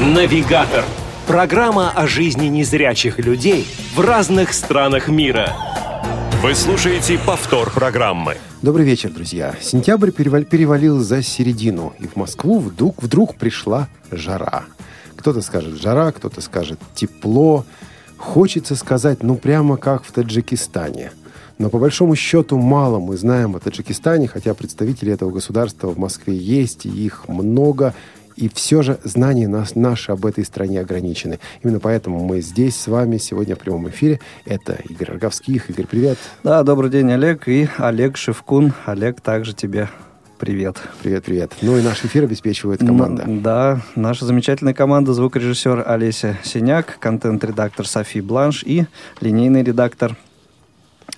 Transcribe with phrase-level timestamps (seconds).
[0.00, 0.86] Навигатор.
[1.26, 5.52] Программа о жизни незрячих людей в разных странах мира.
[6.42, 8.38] Вы слушаете повтор программы.
[8.62, 9.54] Добрый вечер, друзья.
[9.60, 14.64] Сентябрь перевалил, за середину, и в Москву вдруг, вдруг пришла жара.
[15.16, 17.66] Кто-то скажет жара, кто-то скажет тепло.
[18.16, 21.12] Хочется сказать, ну прямо как в Таджикистане.
[21.58, 26.34] Но по большому счету мало мы знаем о Таджикистане, хотя представители этого государства в Москве
[26.34, 27.94] есть, и их много,
[28.40, 31.38] и все же знания нас, наши об этой стране ограничены.
[31.62, 34.18] Именно поэтому мы здесь с вами сегодня в прямом эфире.
[34.46, 35.68] Это Игорь Роговских.
[35.68, 36.18] Игорь, привет.
[36.42, 37.46] Да, добрый день, Олег.
[37.48, 38.72] И Олег Шевкун.
[38.86, 39.88] Олег, также тебе
[40.38, 40.78] Привет.
[41.02, 41.52] Привет, привет.
[41.60, 43.24] Ну и наш эфир обеспечивает команда.
[43.26, 48.86] Ну, да, наша замечательная команда, звукорежиссер Олеся Синяк, контент-редактор Софи Бланш и
[49.20, 50.16] линейный редактор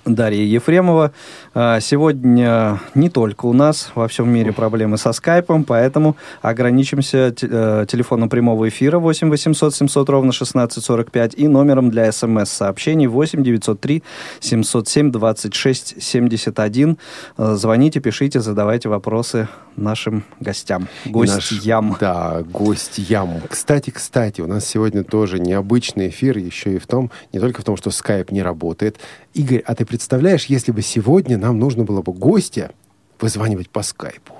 [0.05, 1.13] Дарья Ефремова.
[1.53, 7.85] А, сегодня не только у нас во всем мире проблемы со скайпом, поэтому ограничимся э,
[7.87, 14.03] телефоном прямого эфира 8 800 700 ровно 1645 и номером для смс-сообщений 8 903
[14.41, 16.97] 707 26 71.
[17.37, 21.89] Звоните, пишите, задавайте вопросы нашим гостям, гостям.
[21.89, 23.41] Наш, да, гостям.
[23.49, 27.65] Кстати, кстати, у нас сегодня тоже необычный эфир, еще и в том, не только в
[27.65, 28.97] том, что скайп не работает.
[29.33, 32.71] Игорь, а ты представляешь, если бы сегодня нам нужно было бы гостя
[33.19, 34.33] вызванивать по скайпу?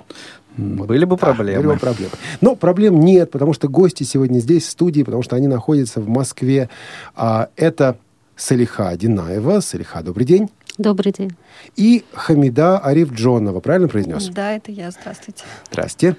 [0.56, 1.62] Были бы да, проблемы.
[1.62, 2.12] Были бы проблемы.
[2.40, 6.08] Но проблем нет, потому что гости сегодня здесь, в студии, потому что они находятся в
[6.08, 6.68] Москве.
[7.16, 7.98] А, это
[8.36, 9.60] Салиха Динаева.
[9.60, 10.48] Салиха, добрый день.
[10.78, 11.32] Добрый день.
[11.76, 14.28] И Хамида Ариф-Джонова, правильно произнес?
[14.28, 14.90] Да, это я.
[14.90, 15.44] Здравствуйте.
[15.70, 16.16] Здравствуйте.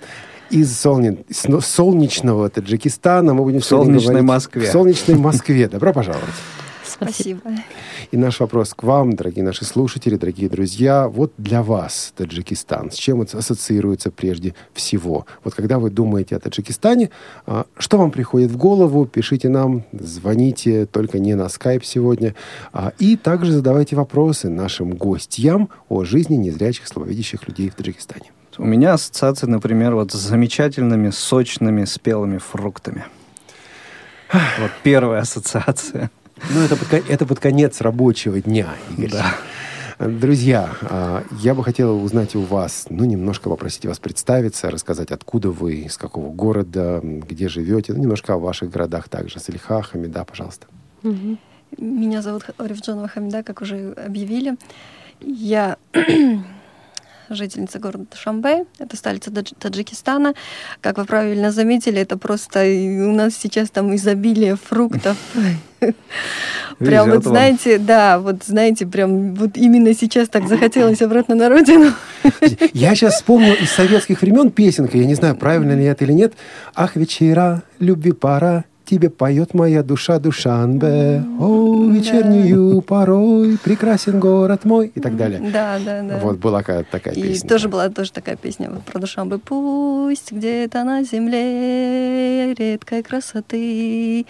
[0.49, 1.17] Из солне...
[1.61, 4.67] солнечного Таджикистана мы будем в солнечной Москве.
[4.67, 5.67] В солнечной Москве.
[5.67, 6.29] Добро пожаловать.
[6.95, 7.41] Спасибо.
[8.11, 11.07] И наш вопрос к вам, дорогие наши слушатели, дорогие друзья.
[11.07, 15.25] Вот для вас Таджикистан, с чем это ассоциируется прежде всего?
[15.43, 17.09] Вот когда вы думаете о Таджикистане,
[17.45, 19.05] а, что вам приходит в голову?
[19.05, 22.33] Пишите нам, звоните, только не на скайп сегодня.
[22.71, 28.31] А, и также задавайте вопросы нашим гостям о жизни незрячих, слабовидящих людей в Таджикистане.
[28.57, 33.05] У меня ассоциация, например, вот с замечательными, сочными, спелыми фруктами.
[34.31, 36.09] Вот первая ассоциация.
[36.53, 39.11] Ну, это под, это под конец рабочего дня, Игорь.
[39.11, 39.35] Да.
[39.97, 45.51] Друзья, а, я бы хотел узнать у вас, ну, немножко попросить вас представиться, рассказать, откуда
[45.51, 49.39] вы, из какого города, где живете, ну, немножко о ваших городах также.
[49.39, 50.67] Салиха, Хамида, пожалуйста.
[51.77, 54.57] Меня зовут Арифджанова Хамида, как уже объявили.
[55.21, 55.77] Я
[57.29, 60.33] жительница города Душанбе, это столица Таджикистана.
[60.81, 65.17] Как вы правильно заметили, это просто у нас сейчас там изобилие фруктов.
[66.79, 71.91] Прям вот знаете, да, вот знаете, прям вот именно сейчас так захотелось обратно на родину.
[72.73, 76.33] Я сейчас вспомнил из советских времен песенка, я не знаю, правильно ли это или нет.
[76.73, 81.23] Ах, вечера, любви пора, тебе поет моя душа Душанбе.
[81.39, 85.39] О, вечернюю порой прекрасен город мой и так далее.
[85.51, 86.19] Да, да, да.
[86.19, 87.45] Вот была такая и песня.
[87.45, 89.37] И тоже была тоже такая песня про Душанбе.
[89.37, 94.25] Пусть где-то на земле редкой красоты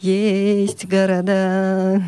[0.00, 2.02] есть города,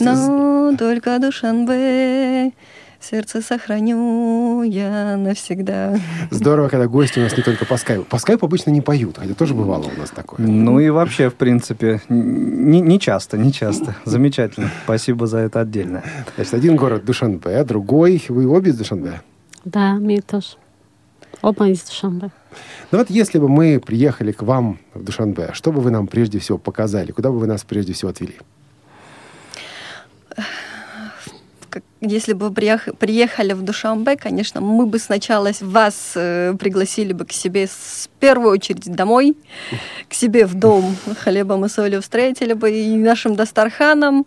[0.00, 2.52] но только Душанбе
[3.02, 5.98] сердце сохраню я навсегда.
[6.30, 8.04] Здорово, когда гости у нас не только по скайпу.
[8.04, 10.46] По скайпу обычно не поют, хотя тоже бывало у нас такое.
[10.46, 13.96] Ну и вообще, в принципе, не, не часто, не часто.
[14.04, 14.70] Замечательно.
[14.84, 16.02] Спасибо за это отдельно.
[16.36, 18.22] Значит, один город Душанбе, а другой.
[18.28, 19.20] Вы обе из Душанбе?
[19.64, 20.56] Да, мы тоже.
[21.40, 22.30] Оба из Душанбе.
[22.90, 26.38] Ну вот если бы мы приехали к вам в Душанбе, что бы вы нам прежде
[26.38, 27.12] всего показали?
[27.12, 28.36] Куда бы вы нас прежде всего отвели?
[32.00, 37.66] Если бы приехали в Душамбе, конечно, мы бы сначала вас э, пригласили бы к себе
[37.66, 39.36] с первую очередь домой,
[40.08, 44.26] к себе в дом, хлебом и солью встретили бы и нашим Дастарханом,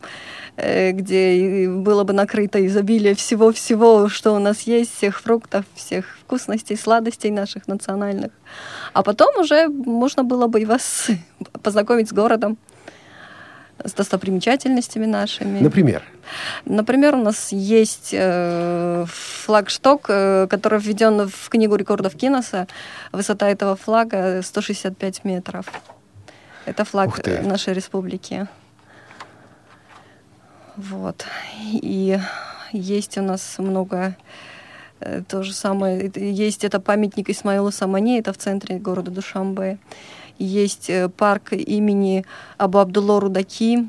[0.55, 6.77] э, где было бы накрыто изобилие всего-всего, что у нас есть, всех фруктов, всех вкусностей,
[6.77, 8.31] сладостей наших национальных.
[8.93, 11.09] А потом уже можно было бы и вас
[11.63, 12.57] познакомить с городом
[13.83, 15.59] с достопримечательностями нашими.
[15.59, 16.03] Например?
[16.65, 22.67] Например, у нас есть э, флагшток, э, который введен в книгу рекордов Киноса.
[23.11, 25.65] Высота этого флага 165 метров.
[26.65, 28.47] Это флаг нашей республики.
[30.77, 31.25] Вот.
[31.61, 32.19] И
[32.71, 34.15] есть у нас много
[34.99, 36.11] э, то же самое.
[36.15, 39.77] Есть это памятник Исмаилу Самане, это в центре города Душамбе
[40.37, 42.25] есть э, парк имени
[42.57, 43.87] Абу Абдулло Рудаки,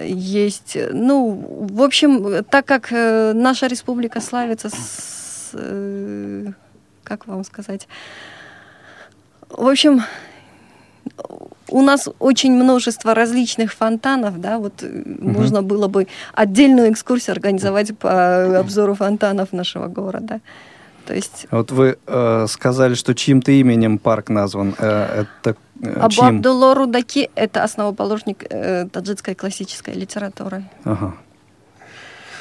[0.00, 5.52] есть, э, ну, в общем, так как э, наша республика славится с,
[7.04, 7.88] как вам сказать,
[9.48, 10.02] в общем,
[11.68, 14.92] у нас очень множество различных фонтанов, да, вот угу.
[15.20, 20.40] можно было бы отдельную экскурсию организовать по обзору фонтанов нашего города.
[21.08, 21.46] То есть...
[21.50, 24.74] Вот вы э, сказали, что чьим-то именем парк назван.
[24.78, 26.26] Э, это э, Абу чьим?
[26.26, 30.64] Абдулло Рудаки– это основоположник э, таджикской классической литературы.
[30.84, 31.14] Ага.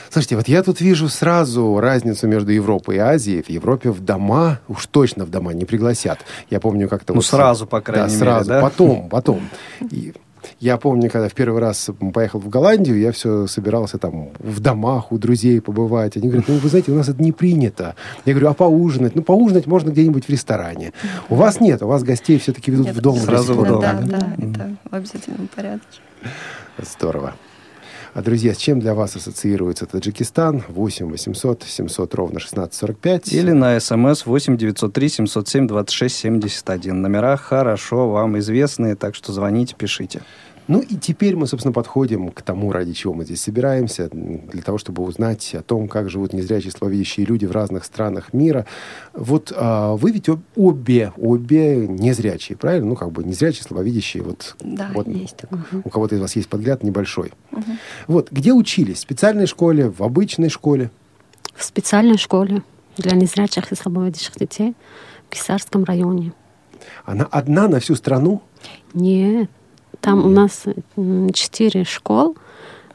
[0.09, 3.41] Слушайте, вот я тут вижу сразу разницу между Европой и Азией.
[3.41, 6.19] В Европе в дома, уж точно в дома не пригласят.
[6.49, 7.13] Я помню как-то...
[7.13, 8.49] Ну, вот, сразу, по крайней да, мере, сразу.
[8.49, 8.61] да?
[8.61, 9.49] Потом, потом.
[9.91, 10.13] И
[10.59, 15.11] я помню, когда в первый раз поехал в Голландию, я все собирался там в домах
[15.11, 16.17] у друзей побывать.
[16.17, 17.95] Они говорят, ну, вы знаете, у нас это не принято.
[18.25, 19.15] Я говорю, а поужинать?
[19.15, 20.93] Ну, поужинать можно где-нибудь в ресторане.
[21.29, 23.17] У вас нет, у вас гостей все-таки ведут нет, в дом.
[23.17, 23.81] Сразу в дом.
[23.81, 25.99] Да, да, да, это в обязательном порядке.
[26.77, 27.33] Здорово.
[28.17, 30.63] А, друзья, с чем для вас ассоциируется Таджикистан?
[30.69, 33.31] 8 800 700 ровно 1645.
[33.31, 36.99] Или на смс 8 903 707 26 71.
[36.99, 40.23] Номера хорошо вам известные, так что звоните, пишите.
[40.67, 44.77] Ну и теперь мы, собственно, подходим к тому, ради чего мы здесь собираемся, для того,
[44.77, 48.65] чтобы узнать о том, как живут незрячие слабовидящие люди в разных странах мира.
[49.13, 52.87] Вот а, вы ведь обе, обе незрячие, правильно?
[52.87, 54.23] Ну, как бы незрячие, слабовидящие.
[54.23, 55.63] Вот, да, вот, есть такое.
[55.83, 57.31] У кого-то из вас есть подгляд небольшой.
[57.51, 57.71] Угу.
[58.07, 58.97] Вот, где учились?
[58.97, 60.91] В специальной школе, в обычной школе?
[61.55, 62.61] В специальной школе
[62.97, 64.75] для незрячих и слабовидящих детей
[65.27, 66.33] в Кисарском районе.
[67.05, 68.41] Она одна на всю страну?
[68.93, 69.49] Нет.
[70.01, 70.63] Там у нас
[71.33, 72.37] четыре школ.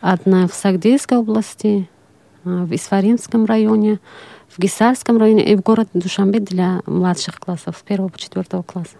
[0.01, 1.89] Одна в Сагдейской области,
[2.45, 4.01] а, в Исфаримском районе,
[4.49, 8.97] в Гисарском районе и в городе Душамбе для младших классов, с первого по четвертого класса.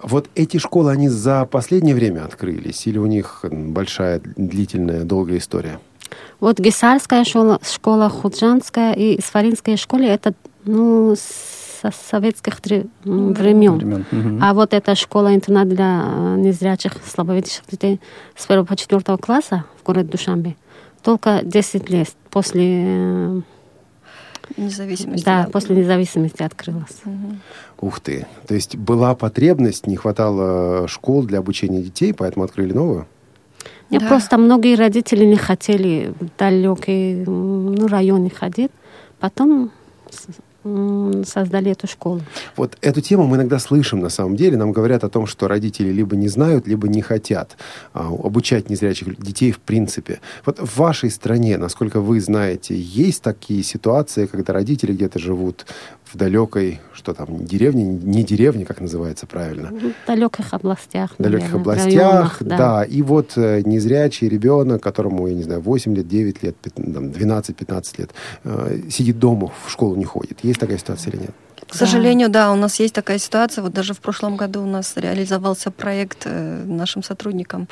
[0.00, 5.80] Вот эти школы, они за последнее время открылись или у них большая, длительная, долгая история?
[6.38, 10.32] Вот Гисарская школа, школа Худжанская и Исфаринская школа, это
[10.64, 11.14] ну,
[11.80, 13.32] со советских времен.
[13.32, 14.04] времен.
[14.10, 14.38] Угу.
[14.42, 18.00] А вот эта школа-интернат для э, незрячих, слабовидящих детей
[18.36, 20.56] с 1 по 4 класса в городе Душамбе
[21.02, 23.40] только 10 лет после э,
[24.56, 25.24] независимости.
[25.24, 27.00] Да, после независимости открылась.
[27.04, 27.86] Угу.
[27.86, 28.26] Ух ты.
[28.46, 33.06] То есть была потребность, не хватало школ для обучения детей, поэтому открыли новую?
[33.90, 34.08] Нет, да.
[34.08, 38.70] просто многие родители не хотели в далекие ну, районы ходить.
[39.18, 39.70] Потом
[40.62, 42.20] создали эту школу.
[42.56, 44.56] Вот эту тему мы иногда слышим, на самом деле.
[44.56, 47.56] Нам говорят о том, что родители либо не знают, либо не хотят
[47.94, 50.20] а, обучать незрячих детей в принципе.
[50.44, 55.66] Вот в вашей стране, насколько вы знаете, есть такие ситуации, когда родители где-то живут
[56.12, 59.70] в далекой, что там, деревне, не деревне, как называется правильно?
[59.70, 61.14] В далеких областях.
[61.18, 62.56] В далеких наверное, областях, районах, да.
[62.56, 62.84] да.
[62.84, 68.10] И вот э, незрячий ребенок, которому, я не знаю, 8 лет, 9 лет, 12-15 лет,
[68.44, 70.40] э, сидит дома, в школу не ходит.
[70.42, 71.30] Есть такая ситуация или нет?
[71.68, 73.62] К сожалению, да, у нас есть такая ситуация.
[73.62, 77.68] Вот даже в прошлом году у нас реализовался проект э, нашим сотрудникам,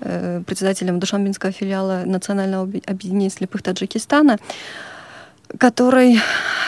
[0.00, 4.38] э, председателем Душамбинского филиала Национального объединения слепых Таджикистана
[5.58, 6.20] который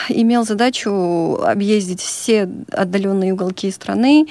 [0.09, 4.27] имел задачу объездить все отдаленные уголки страны,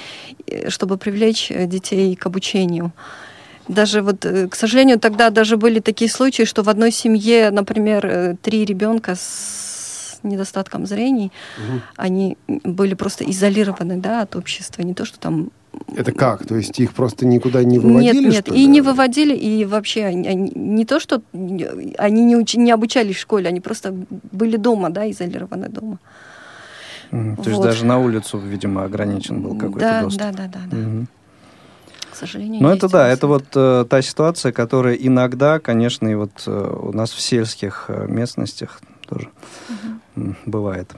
[0.46, 2.92] э, чтобы привлечь э, детей к обучению.
[3.68, 8.36] Даже вот, э, к сожалению, тогда даже были такие случаи, что в одной семье, например,
[8.42, 11.80] три ребенка с недостатком зрения, угу.
[11.96, 14.82] они были просто изолированы да, от общества.
[14.82, 15.50] Не то, что там
[15.97, 16.47] это как?
[16.47, 18.25] То есть их просто никуда не выводили?
[18.25, 18.66] Нет, нет, и ли?
[18.66, 23.21] не выводили, и вообще они, они, не то, что они не, уч, не обучались в
[23.21, 23.95] школе, они просто
[24.33, 25.99] были дома, да, изолированы дома.
[27.11, 27.45] Mm, вот.
[27.45, 30.23] То есть даже на улицу, видимо, ограничен был какой-то да, доступ.
[30.23, 30.76] Да, да, да, да.
[30.76, 31.06] Угу.
[32.11, 32.62] К сожалению.
[32.62, 36.92] Ну это да, это вот э, та ситуация, которая иногда, конечно, и вот э, у
[36.92, 39.28] нас в сельских э, местностях тоже
[40.16, 40.35] угу.
[40.47, 40.90] бывает.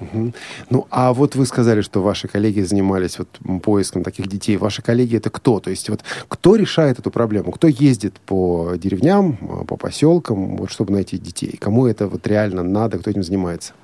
[0.00, 0.32] Угу.
[0.70, 3.28] Ну, а вот вы сказали, что ваши коллеги занимались вот
[3.62, 4.56] поиском таких детей.
[4.56, 5.60] Ваши коллеги это кто?
[5.60, 7.52] То есть вот кто решает эту проблему?
[7.52, 11.56] Кто ездит по деревням, по поселкам, вот, чтобы найти детей?
[11.60, 12.98] Кому это вот реально надо?
[12.98, 13.74] Кто этим занимается?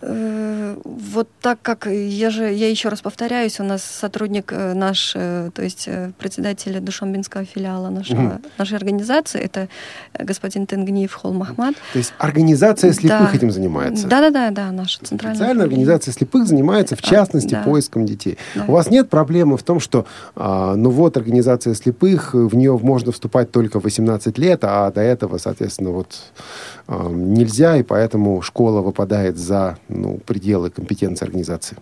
[0.00, 5.12] Э, вот так как я же, я еще раз повторяюсь, у нас сотрудник э, наш,
[5.14, 8.40] э, то есть председатель Душамбинского филиала нашего, угу.
[8.58, 9.68] нашей организации, это
[10.18, 11.74] господин Тенгниев Хол Махмад.
[11.92, 13.36] То есть организация слепых да.
[13.36, 14.06] этим занимается?
[14.06, 15.36] Да-да-да, да, наша центральная.
[15.36, 17.62] Специальная организация слепых занимается, в а, частности, да.
[17.62, 18.38] поиском детей.
[18.54, 18.64] Да.
[18.68, 20.06] У вас нет проблемы в том, что,
[20.36, 25.00] а, ну вот, организация слепых, в нее можно вступать только в 18 лет, а до
[25.00, 26.16] этого, соответственно, вот
[26.86, 31.76] а, нельзя, и поэтому школа выпадает за ну, пределы компетенции организации?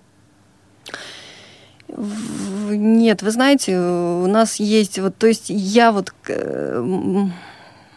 [1.88, 6.12] Нет, вы знаете, у нас есть вот, то есть я вот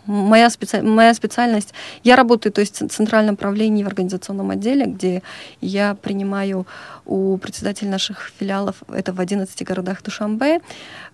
[0.06, 0.82] моя, специ...
[0.82, 5.22] моя специальность, я работаю, то есть в центральном правлении в организационном отделе, где
[5.62, 6.66] я принимаю
[7.06, 10.60] у председателей наших филиалов, это в 11 городах Душамбе,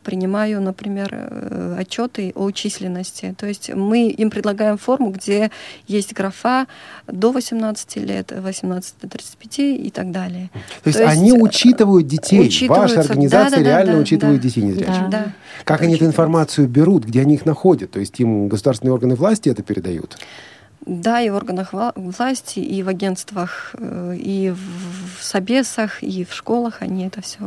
[0.03, 3.35] принимаю, например, э, отчеты о численности.
[3.37, 5.51] То есть мы им предлагаем форму, где
[5.87, 6.67] есть графа
[7.07, 10.49] до 18 лет, 18 до 35 и так далее.
[10.83, 12.67] То есть, То есть они учитывают детей.
[12.67, 15.09] Ваша организация да, да, реально да, учитывает да, детей незрячих.
[15.09, 15.33] Да.
[15.63, 17.91] Как они эту информацию берут, где они их находят?
[17.91, 20.17] То есть им государственные органы власти это передают?
[20.85, 26.77] Да, и в органах власти, и в агентствах, э, и в собесах, и в школах
[26.81, 27.39] они это все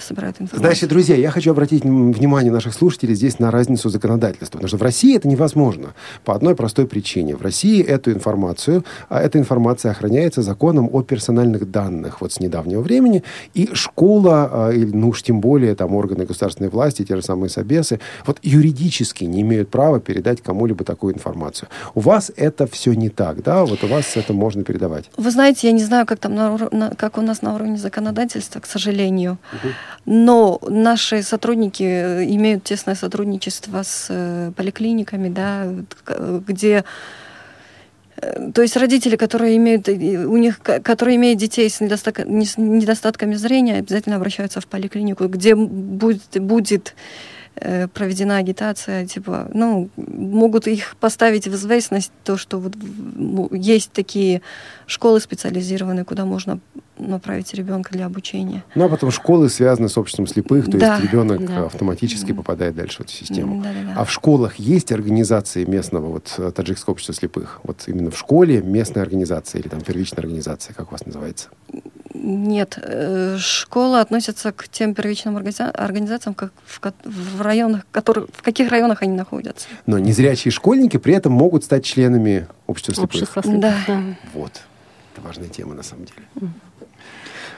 [0.00, 0.58] собирают информацию.
[0.58, 4.58] Знаете, друзья, я хочу обратить внимание наших слушателей здесь на разницу законодательства.
[4.58, 5.94] Потому что в России это невозможно.
[6.24, 7.36] По одной простой причине.
[7.36, 12.80] В России эту информацию, а эта информация охраняется законом о персональных данных вот с недавнего
[12.80, 13.22] времени.
[13.54, 18.00] И школа, а, ну уж тем более там органы государственной власти, те же самые собесы,
[18.26, 21.68] вот юридически не имеют права передать кому-либо такую информацию.
[21.94, 23.64] У вас это все не так, да?
[23.64, 25.10] Вот у вас это можно передавать.
[25.16, 28.60] Вы знаете, я не знаю, как там на, на, как у нас на уровне законодательства,
[28.60, 29.38] к сожалению.
[30.04, 35.66] Но наши сотрудники э, имеют тесное сотрудничество с э, поликлиниками, да,
[36.46, 36.84] где
[38.16, 44.16] э, то есть родители, которые имеют, у них, которые имеют детей с, недостатками зрения, обязательно
[44.16, 46.94] обращаются в поликлинику, где будет, будет
[47.94, 52.74] проведена агитация, типа, ну, могут их поставить в известность, то, что вот
[53.50, 54.42] есть такие
[54.86, 56.60] школы специализированные, куда можно
[56.98, 58.64] направить ребенка для обучения.
[58.74, 61.66] Ну, а потом школы связаны с обществом слепых, то да, есть ребенок да.
[61.66, 62.36] автоматически да.
[62.36, 63.62] попадает дальше в эту систему.
[63.62, 64.00] Да, да, да.
[64.00, 67.60] А в школах есть организации местного, вот, э, таджикского общества слепых?
[67.64, 71.48] Вот именно в школе местная организация или там первичная организация, как у вас называется?
[72.28, 78.68] Нет, э, школа относится к тем первичным организациям, как в, в районах, которые, в каких
[78.72, 79.68] районах они находятся.
[79.86, 83.14] Но незрячие школьники при этом могут стать членами общества слепых.
[83.14, 83.60] Общество слепых.
[83.60, 84.02] Да.
[84.34, 84.60] Вот.
[85.14, 86.50] Это важная тема на самом деле.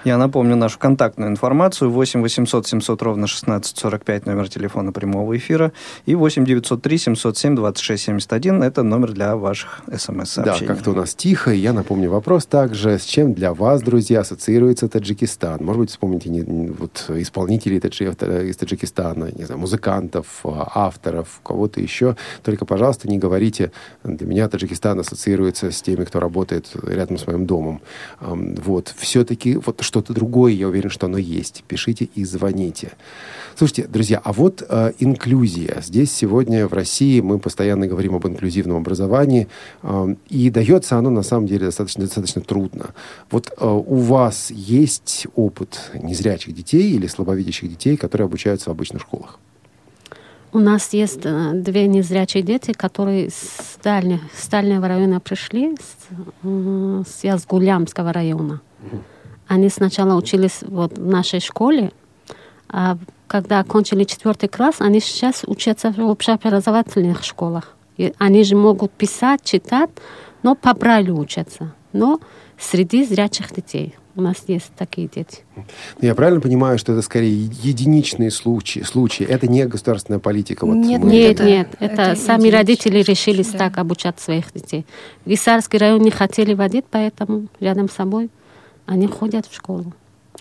[0.04, 1.90] Я напомню нашу контактную информацию.
[1.90, 5.72] 8 800 700 ровно 16 45 номер телефона прямого эфира.
[6.06, 10.66] И 8 903 707 26 71 это номер для ваших смс-сообщений.
[10.66, 11.50] Да, как-то у нас тихо.
[11.50, 12.98] Я напомню вопрос также.
[12.98, 15.64] С чем для вас, друзья, ассоциируется Таджикистан?
[15.64, 22.16] Может быть, вспомните не, вот, исполнителей таджи, из Таджикистана, не знаю, музыкантов, авторов, кого-то еще.
[22.42, 23.72] Только, пожалуйста, не говорите,
[24.04, 27.80] для меня Таджикистан ассоциируется с теми, кто работает рядом с моим домом.
[28.20, 28.94] Вот.
[28.96, 31.64] Все-таки вот что-то другое, я уверен, что оно есть.
[31.66, 32.92] Пишите и звоните.
[33.56, 35.80] Слушайте, друзья, а вот э, инклюзия.
[35.80, 39.48] Здесь сегодня в России мы постоянно говорим об инклюзивном образовании,
[39.82, 42.90] э, и дается оно на самом деле достаточно, достаточно трудно.
[43.30, 49.02] Вот э, у вас есть опыт незрячих детей или слабовидящих детей, которые обучаются в обычных
[49.02, 49.40] школах?
[50.52, 57.10] У нас есть э, две незрячие дети, которые с, дальнего, с дальнего района пришли, с,
[57.10, 58.60] с Язгулямского района.
[58.84, 59.02] Угу.
[59.48, 61.92] Они сначала учились вот в нашей школе,
[62.68, 67.74] а когда окончили четвертый класс, они сейчас учатся в общеобразовательных школах.
[67.96, 69.90] И они же могут писать, читать,
[70.42, 71.74] но по брайлю учатся.
[71.92, 72.20] Но
[72.58, 73.94] среди зрячих детей.
[74.14, 75.44] У нас есть такие дети.
[76.00, 78.80] Я правильно понимаю, что это скорее единичные случаи?
[78.80, 79.24] случаи.
[79.24, 80.66] Это не государственная политика?
[80.66, 81.68] Вот нет, нет, это, нет.
[81.78, 83.58] Это, это сами родители решили да.
[83.58, 84.84] так обучать своих детей.
[85.24, 88.28] В Виссарский район не хотели водить, поэтому рядом с собой
[88.88, 89.92] они ходят в школу.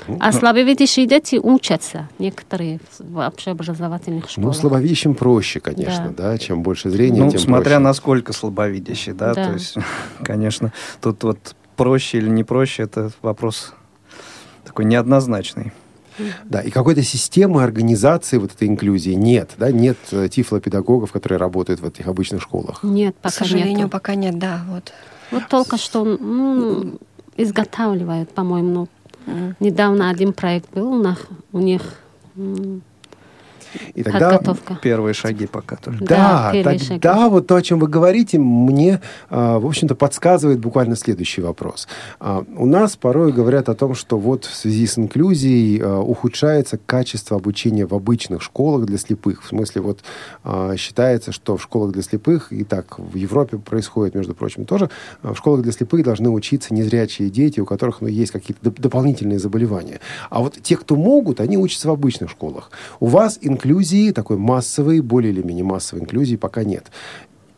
[0.08, 4.48] Ну, а слабовидящие дети учатся, некоторые в общеобразовательных ну, школах.
[4.48, 7.80] Ну, слабовидящим проще, конечно, да, да чем больше зрения, ну, тем смотря проще.
[7.80, 9.76] насколько слабовидящий, да, да, то есть,
[10.24, 13.74] конечно, тут вот проще или не проще, это вопрос
[14.64, 15.74] такой неоднозначный.
[16.46, 21.80] Да, и какой-то системы организации вот этой инклюзии нет, да, нет э, тифлопедагогов, которые работают
[21.80, 22.80] в этих обычных школах.
[22.82, 23.90] Нет, пока К сожалению, нету.
[23.90, 24.94] пока нет, да, вот.
[25.30, 26.98] Вот только что, ну,
[27.38, 28.88] изготавливают, по-моему.
[29.26, 29.56] Mm.
[29.60, 31.82] Недавно один проект был у них, у них
[33.94, 34.80] и тогда Подготовка.
[34.82, 36.06] первые шаги пока только.
[36.06, 37.30] Да, да тогда шаги.
[37.30, 41.88] вот то, о чем вы говорите, мне, а, в общем-то, подсказывает буквально следующий вопрос.
[42.20, 46.80] А, у нас порой говорят о том, что вот в связи с инклюзией а, ухудшается
[46.86, 49.44] качество обучения в обычных школах для слепых.
[49.44, 50.04] В смысле, вот
[50.78, 54.90] считается, что в школах для слепых, и так в Европе происходит, между прочим, тоже,
[55.22, 60.00] в школах для слепых должны учиться незрячие дети, у которых ну, есть какие-то дополнительные заболевания.
[60.30, 62.72] А вот те, кто могут, они учатся в обычных школах.
[63.00, 66.92] У вас инклюзия инклюзии, такой массовой, более или менее массовой инклюзии пока нет.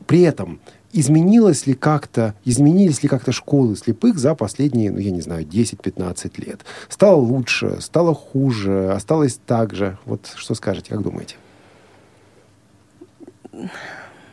[0.07, 0.59] При этом
[0.91, 6.31] изменилось ли как-то, изменились ли как-то школы слепых за последние, ну, я не знаю, 10-15
[6.43, 6.61] лет?
[6.87, 9.97] Стало лучше, стало хуже, осталось так же?
[10.05, 11.35] Вот что скажете, как думаете?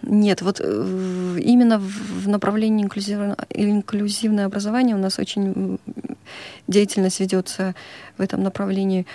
[0.06, 5.78] Нет, вот э, именно в направлении инклюзивное, инклюзивное образование у нас очень
[6.68, 7.74] деятельность ведется
[8.16, 9.06] в этом направлении.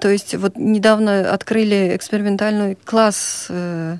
[0.00, 3.98] То есть вот недавно открыли экспериментальный класс э,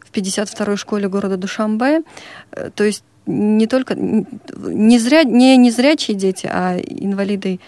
[0.00, 2.00] в 52-й школе города Душамбе.
[2.52, 7.60] Э, то есть не только не, зря, не незрячие дети, а инвалиды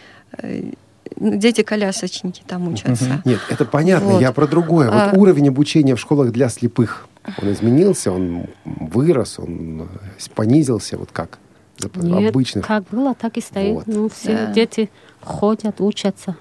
[1.17, 3.23] дети-колясочники там учатся.
[3.25, 4.21] Нет, это понятно, вот.
[4.21, 4.91] я про другое.
[4.91, 5.13] Вот а...
[5.15, 7.09] уровень обучения в школах для слепых,
[7.41, 9.89] он изменился, он вырос, он
[10.35, 11.39] понизился, вот как?
[11.95, 12.67] Нет, обычных.
[12.67, 13.75] как было, так и стоит.
[13.75, 13.87] Вот.
[13.87, 14.53] Ну, все да.
[14.53, 14.91] дети
[15.21, 16.37] ходят, учатся.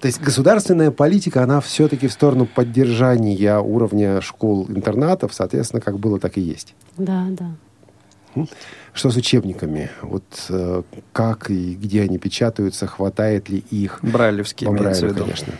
[0.00, 6.36] То есть государственная политика, она все-таки в сторону поддержания уровня школ-интернатов, соответственно, как было, так
[6.38, 6.74] и есть.
[6.96, 8.46] Да, да.
[8.94, 9.90] Что с учебниками?
[10.00, 13.98] Вот э, как и где они печатаются, хватает ли их?
[14.02, 15.54] Брайлевские, По Брайлю, конечно.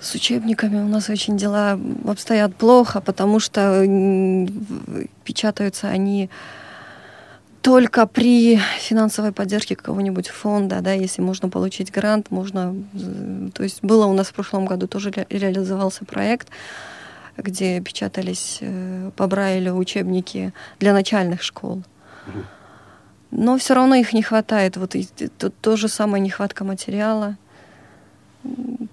[0.00, 3.86] С учебниками у нас очень дела обстоят плохо, потому что
[5.24, 6.30] печатаются они
[7.62, 12.74] только при финансовой поддержке какого-нибудь фонда, да, если можно получить грант, можно...
[13.52, 16.48] То есть было у нас в прошлом году тоже ре реализовался проект,
[17.36, 21.82] где печатались э, по Брайлю учебники для начальных школ.
[23.30, 24.76] Но все равно их не хватает.
[24.76, 25.06] Вот и,
[25.38, 27.36] то, то же самое нехватка материала.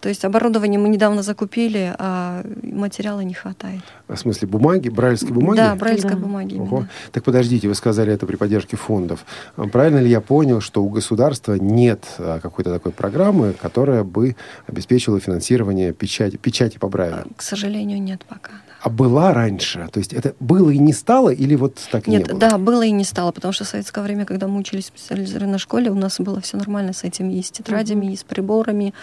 [0.02, 3.82] То есть оборудование мы недавно закупили, а материала не хватает.
[4.08, 5.58] В смысле бумаги, брайльской бумаги?
[5.58, 6.18] Да, брайльской да.
[6.18, 6.58] бумаги.
[6.58, 6.86] Ого.
[7.12, 9.26] Так подождите, вы сказали это при поддержке фондов.
[9.56, 14.36] А правильно ли я понял, что у государства нет а, какой-то такой программы, которая бы
[14.68, 17.26] обеспечила финансирование печати, печати по Брайлю?
[17.36, 18.52] К сожалению, нет пока.
[18.82, 19.88] А была раньше?
[19.92, 22.40] То есть это было и не стало, или вот так и Нет, не было?
[22.40, 25.60] да, было и не стало, потому что в советское время, когда мы учились в специализированной
[25.60, 28.14] школе, у нас было все нормально с этими, и с тетрадями, mm-hmm.
[28.14, 28.94] и с приборами,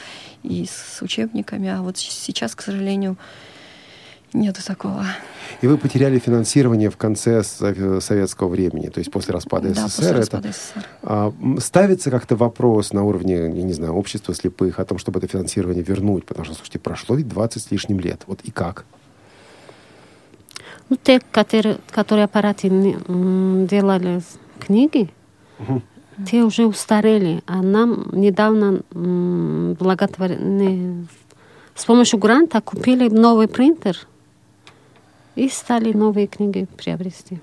[0.43, 1.69] и с учебниками.
[1.69, 3.17] А вот сейчас, к сожалению,
[4.35, 5.07] Нету такого.
[5.61, 10.03] И вы потеряли финансирование в конце советского времени, то есть после распада да, СССР.
[10.03, 10.87] После распада это, СССР.
[11.05, 15.29] А, ставится как-то вопрос на уровне, я не знаю, общества слепых о том, чтобы это
[15.29, 18.23] финансирование вернуть, потому что, слушайте, прошло ведь 20 с лишним лет.
[18.27, 18.87] Вот и как?
[20.89, 24.23] Ну, те, которые, которые аппараты делали
[24.59, 25.11] книги,
[25.59, 25.83] угу.
[26.29, 27.43] те уже устарели.
[27.47, 31.07] А нам недавно благотворение
[31.75, 34.07] с помощью гранта купили новый принтер
[35.35, 37.41] и стали новые книги приобрести.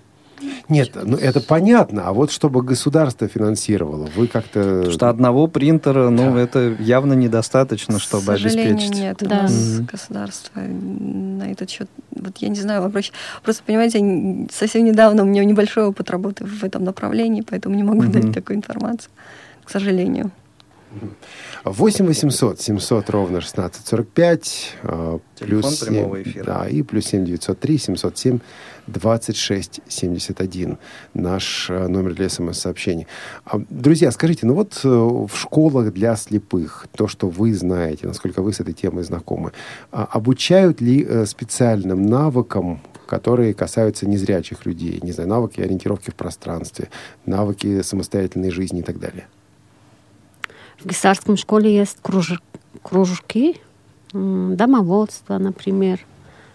[0.70, 2.08] Нет, ну это понятно.
[2.08, 4.60] А вот чтобы государство финансировало, вы как-то...
[4.78, 6.40] Потому что одного принтера, ну, да.
[6.40, 8.96] это явно недостаточно, чтобы К обеспечить.
[8.96, 9.18] нет.
[9.20, 9.26] Да.
[9.26, 9.92] У нас mm-hmm.
[9.92, 11.90] государство на этот счет...
[12.12, 13.12] Вот я не знаю, обращ...
[13.44, 18.04] просто, понимаете, совсем недавно у меня небольшой опыт работы в этом направлении, поэтому не могу
[18.04, 18.22] mm-hmm.
[18.22, 19.12] дать такую информацию,
[19.64, 20.32] к сожалению.
[21.64, 24.78] 8 800 700 ровно 1645.
[24.84, 26.44] Э, плюс 7, прямого эфира.
[26.44, 28.40] Да, и плюс 7 903 707
[28.88, 30.78] 2671.
[31.14, 33.08] Наш э, номер для смс-сообщений.
[33.46, 38.42] А, друзья, скажите, ну вот э, в школах для слепых, то, что вы знаете, насколько
[38.42, 39.52] вы с этой темой знакомы,
[39.92, 45.00] а, обучают ли специальным навыкам, которые касаются незрячих людей?
[45.02, 46.90] Не знаю, навыки ориентировки в пространстве,
[47.26, 49.28] навыки самостоятельной жизни и так далее?
[50.80, 52.42] В государственном школе есть круж...
[52.82, 53.58] кружки,
[54.14, 56.00] домоводство, например,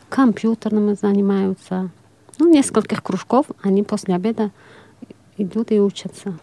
[0.08, 1.90] компьютерными занимаются.
[2.38, 4.51] Ну, нескольких кружков, они после обеда
[5.37, 6.38] идут и учатся.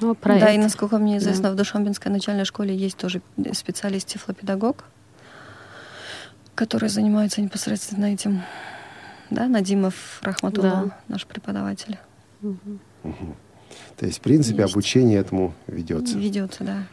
[0.00, 0.52] Ну, да, это.
[0.52, 1.52] и насколько мне известно, да.
[1.52, 4.84] в Душамбинской начальной школе есть тоже специалист-тифлопедагог,
[6.54, 8.42] который занимается непосредственно этим.
[9.30, 10.98] Да, Надимов Рахматулла, да.
[11.08, 11.98] наш преподаватель.
[12.42, 12.78] Угу.
[13.04, 13.36] Угу.
[13.96, 14.74] То есть, в принципе, есть.
[14.74, 16.16] обучение этому ведется.
[16.18, 16.84] Ведется, да.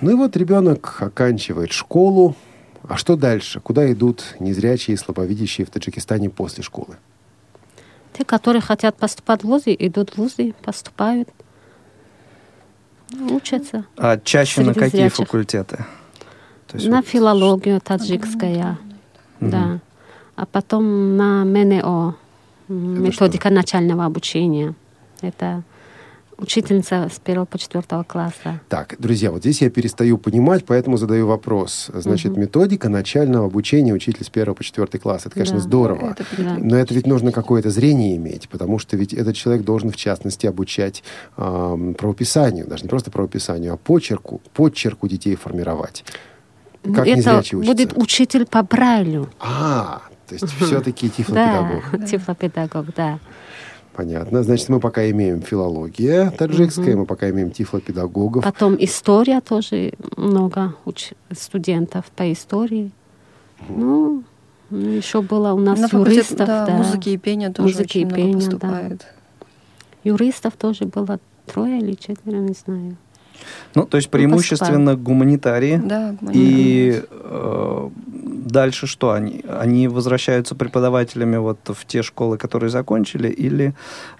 [0.00, 2.34] Ну и вот ребенок оканчивает школу.
[2.88, 3.60] А что дальше?
[3.60, 6.96] Куда идут незрячие и слабовидящие в Таджикистане после школы?
[8.18, 11.28] Те, которые хотят поступать в вузы, идут в вузы, поступают,
[13.30, 13.84] учатся.
[13.96, 15.18] А чаще на какие зрячих.
[15.18, 15.76] факультеты?
[16.66, 17.06] То есть на вот...
[17.06, 18.76] филологию таджикская,
[19.40, 19.50] угу.
[19.50, 19.78] да.
[20.34, 22.16] А потом на МНО,
[22.66, 23.54] методика что?
[23.54, 24.74] начального обучения.
[25.20, 25.62] Это
[26.38, 28.60] учительница с первого по четвертого класса.
[28.68, 31.90] Так, друзья, вот здесь я перестаю понимать, поэтому задаю вопрос.
[31.92, 32.40] Значит, угу.
[32.40, 35.26] методика начального обучения учителя с первого по четвертый класс.
[35.26, 35.62] Это, конечно, да.
[35.62, 36.16] здорово.
[36.18, 36.56] Это, да.
[36.58, 40.46] Но это ведь нужно какое-то зрение иметь, потому что ведь этот человек должен, в частности,
[40.46, 41.02] обучать
[41.36, 42.66] э, правописанию.
[42.66, 46.04] Даже не просто правописанию, а почерку, почерку детей формировать.
[46.94, 49.28] Как это будет учитель по Брайлю.
[49.40, 51.84] А, то есть все-таки тифлопедагог.
[51.92, 53.18] Да, тифлопедагог, да.
[53.98, 54.44] Понятно.
[54.44, 57.00] Значит, мы пока имеем филология таджикская, угу.
[57.00, 58.44] мы пока имеем тифлопедагогов.
[58.44, 62.92] Потом история тоже много уч- студентов по истории.
[63.68, 63.80] Угу.
[63.80, 64.22] Ну,
[64.70, 66.46] Ну, еще было у нас На факультет, юристов.
[66.46, 66.76] да, да.
[66.76, 68.38] музыки и пения тоже Музыки очень и много пения, да.
[68.38, 69.06] поступает.
[70.04, 72.96] Юристов тоже было трое или четверо, не знаю.
[73.74, 75.80] Ну, то есть преимущественно гуманитарии.
[75.84, 77.90] Да, И э,
[78.46, 79.12] дальше что?
[79.12, 83.74] Они, они возвращаются преподавателями вот в те школы, которые закончили, или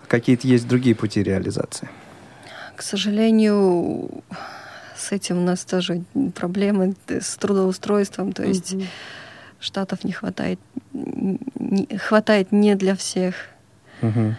[0.07, 1.89] какие-то есть другие пути реализации?
[2.77, 4.23] К сожалению,
[4.97, 6.05] с этим у нас тоже
[6.35, 8.87] проблемы с трудоустройством, то есть Мгм.
[9.61, 10.61] штатов не хватает,
[10.93, 13.35] не, хватает не для всех,
[14.01, 14.37] Мгм.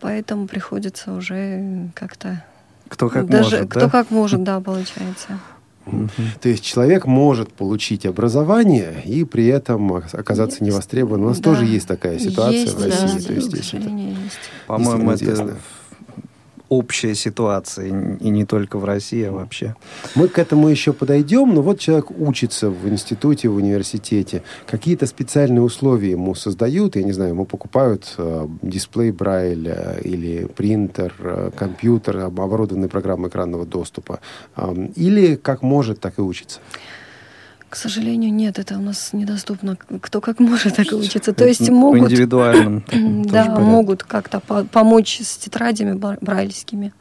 [0.00, 2.44] поэтому приходится уже как-то
[2.88, 3.90] Кто как даже может, кто да?
[3.90, 5.38] как может, да, получается.
[5.86, 6.08] Мгм.
[6.40, 11.26] То есть человек может получить образование и при этом оказаться невостребованным.
[11.26, 11.44] У нас Да.
[11.44, 13.18] тоже есть такая ситуация Есть, в России.
[13.20, 13.74] да, То есть есть.
[14.66, 15.56] По-моему, это
[16.68, 19.74] общая ситуация, и не только в России, а вообще.
[20.14, 24.42] Мы к этому еще подойдем, но вот человек учится в институте, в университете.
[24.66, 31.14] Какие-то специальные условия ему создают, я не знаю, ему покупают э, дисплей Брайля или принтер,
[31.18, 34.20] э, компьютер, об- оборудованный программой экранного доступа.
[34.54, 36.60] Ам, или как может, так и учится.
[37.68, 39.76] К сожалению, нет, это у нас недоступно.
[40.00, 41.32] Кто как может, так и учится.
[41.32, 42.00] То есть В могут,
[42.90, 46.92] тоже да, могут как-то по- помочь с тетрадями бра- брайльскими.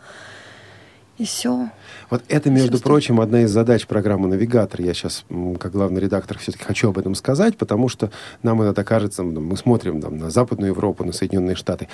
[1.17, 1.69] И все.
[2.09, 4.81] Вот это, между прочим, одна из задач программы «Навигатор».
[4.81, 5.23] Я сейчас,
[5.59, 8.11] как главный редактор, все-таки хочу об этом сказать, потому что
[8.43, 11.87] нам иногда кажется, м, мы смотрим там, на Западную Европу, на Соединенные Штаты.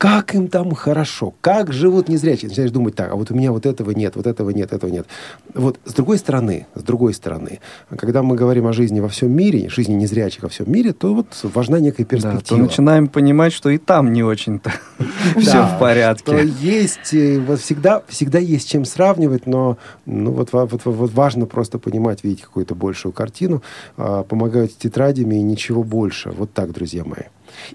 [0.00, 2.48] Как им там хорошо, как живут незрячие.
[2.48, 5.06] Начинаешь думать так, а вот у меня вот этого нет, вот этого нет, этого нет.
[5.52, 7.60] Вот с другой стороны, с другой стороны,
[7.94, 11.26] когда мы говорим о жизни во всем мире, жизни незрячих во всем мире, то вот
[11.42, 12.42] важна некая Да, перспектива.
[12.42, 14.72] то начинаем понимать, что и там не очень-то
[15.36, 16.48] все Да, в порядке.
[16.62, 21.78] Есть, э, вот всегда, всегда есть чем сравнивать, но ну, вот, вот, вот важно просто
[21.78, 23.62] понимать, видеть какую-то большую картину.
[23.98, 26.30] А, помогают тетрадями и ничего больше.
[26.30, 27.24] Вот так, друзья мои.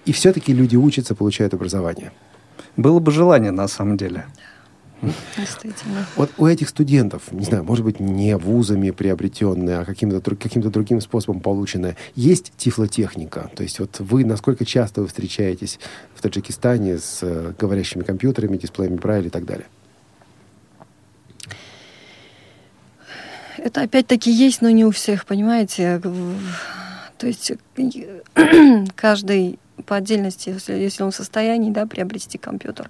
[0.05, 2.11] И все-таки люди учатся, получают образование.
[2.77, 4.25] Было бы желание, на самом деле.
[5.37, 6.05] Действительно.
[6.15, 11.01] Вот у этих студентов, не знаю, может быть, не вузами приобретенные, а каким-то, каким-то другим
[11.01, 13.51] способом полученная, есть тифлотехника?
[13.55, 15.79] То есть вот вы, насколько часто вы встречаетесь
[16.15, 19.67] в Таджикистане с э, говорящими компьютерами, дисплеями Брайля и так далее?
[23.57, 25.99] Это опять-таки есть, но не у всех, понимаете?
[26.03, 26.37] В-
[27.17, 32.89] То есть э, каждый по отдельности, если, если он в состоянии да, приобрести компьютер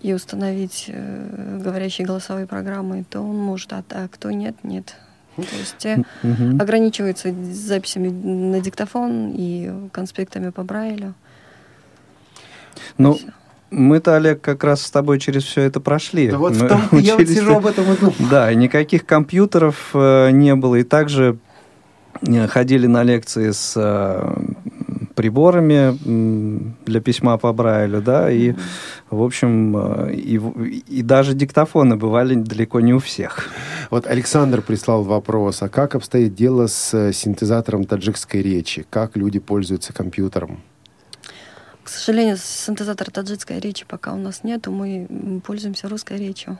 [0.00, 4.96] и установить э, говорящие голосовые программы, то он может, а, а кто нет, нет.
[5.36, 6.60] То есть э, Мгм.
[6.60, 11.14] ограничивается записями на диктофон и конспектами по Брайлю.
[12.98, 13.18] Ну,
[13.70, 16.28] мы-то, Олег, как раз с тобой через все это прошли.
[16.30, 18.14] Да вот Мы в том я вот учились- сижу об этом и думаю.
[18.30, 20.76] Да, и никаких компьютеров э, не было.
[20.76, 21.38] И также
[22.22, 24.36] э, ходили на лекции с э,
[25.14, 28.54] приборами для письма по Брайлю, да, и,
[29.10, 30.36] в общем, э, и,
[30.98, 33.48] и даже диктофоны бывали далеко не у всех.
[33.90, 38.86] Вот Александр прислал вопрос, а как обстоит дело с э, синтезатором таджикской речи?
[38.90, 40.60] Как люди пользуются компьютером?
[41.82, 46.58] К сожалению, синтезатора таджикской речи пока у нас нету, мы пользуемся русской речью.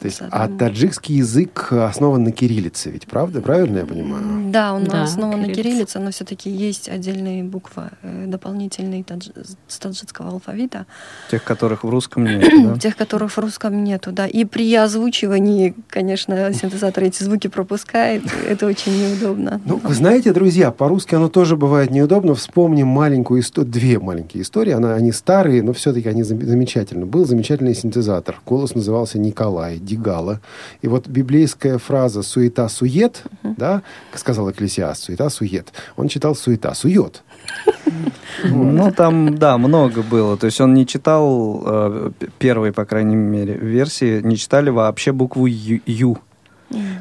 [0.00, 3.40] То есть, а таджикский язык основан на кириллице, ведь правда?
[3.42, 4.50] Правильно я понимаю?
[4.50, 5.62] Да, он Да, основан на кириллица.
[5.62, 9.32] кириллице, но все-таки есть отдельные буквы э, дополнительные тадж-
[9.68, 10.86] с таджикского алфавита,
[11.30, 12.42] Тех, которых в русском нет.
[12.64, 12.78] да?
[12.78, 14.26] тех, которых в русском нету, да.
[14.26, 19.60] И при озвучивании, конечно, синтезатор эти звуки пропускает, это очень неудобно.
[19.64, 22.34] Ну, вы знаете, друзья, по-русски оно тоже бывает неудобно.
[22.34, 24.72] Вспомним маленькую историю, две маленькие истории.
[24.72, 27.06] Она, они старые, но все-таки они зам- замечательны.
[27.06, 28.40] Был замечательный синтезатор.
[28.46, 30.40] Голос назывался Николай Дигала.
[30.82, 37.22] И вот библейская фраза «суета-сует», да, как сказал Экклесиаст, «суета-сует», он читал «суета-сует».
[38.44, 40.36] Ну, там, да, много было.
[40.36, 45.46] То есть он не читал, э, первой, по крайней мере, версии, не читали вообще букву
[45.46, 46.18] Ю.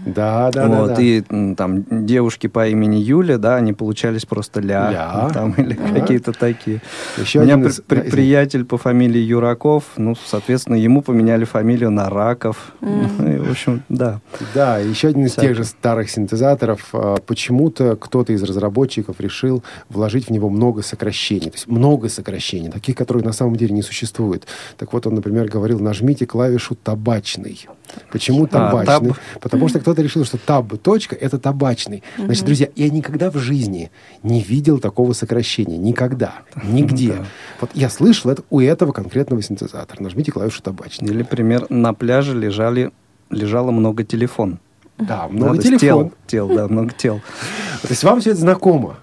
[0.06, 1.02] Да, да, вот, да, да.
[1.02, 1.22] и
[1.56, 5.30] там девушки по имени Юля, да, они получались просто ля, Ля.
[5.34, 6.00] там, или Ага.
[6.00, 6.82] какие-то такие.
[7.18, 11.46] Еще У меня один при- из- при- приятель по фамилии Юраков, ну, соответственно, ему поменяли
[11.46, 12.74] фамилию на Раков.
[12.82, 14.20] Ну, и, в общем, да.
[14.54, 15.48] Да, еще один из Всякое.
[15.50, 16.90] тех же старых синтезаторов.
[16.94, 21.50] а, Почему-то кто-то из разработчиков решил вложить в него много сокращений.
[21.50, 24.48] То есть много сокращений, таких, которые на самом деле не существует.
[24.78, 27.68] Так вот, он, например, говорил, нажмите клавишу «табачный».
[28.12, 29.10] Почему табачный?
[29.10, 29.18] таб.
[29.42, 32.04] Потому что кто-то решил, что таб, точка, это табачный.
[32.18, 33.92] Значит, друзья, я никогда в жизни
[34.24, 35.78] не видел такого сокращения.
[35.78, 36.36] Никогда.
[36.64, 37.26] Нигде.
[37.60, 40.02] Вот я слышал это у этого конкретного синтезатора.
[40.02, 41.10] Нажмите клавишу «табачный».
[41.10, 42.92] Или, пример, на пляже лежали,
[43.30, 44.60] лежало много телефон.
[44.98, 45.80] Да, много Да, телефон.
[45.80, 47.22] Тел, тел, да, много тел.
[47.82, 48.98] То есть вам все это знакомо?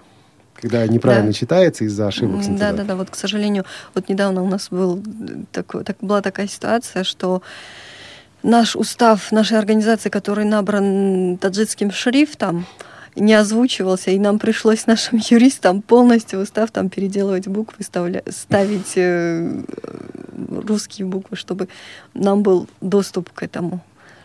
[0.61, 1.33] когда неправильно да.
[1.33, 2.95] читается из-за ошибок Да, да, да.
[2.95, 5.01] Вот, к сожалению, вот недавно у нас был
[5.51, 7.41] такой, так, была такая ситуация, что
[8.43, 12.65] наш устав нашей организации, который набран таджикским шрифтом,
[13.15, 19.63] не озвучивался, и нам пришлось нашим юристам полностью устав там переделывать буквы, ставить э,
[20.49, 21.67] русские буквы, чтобы
[22.13, 23.81] нам был доступ к этому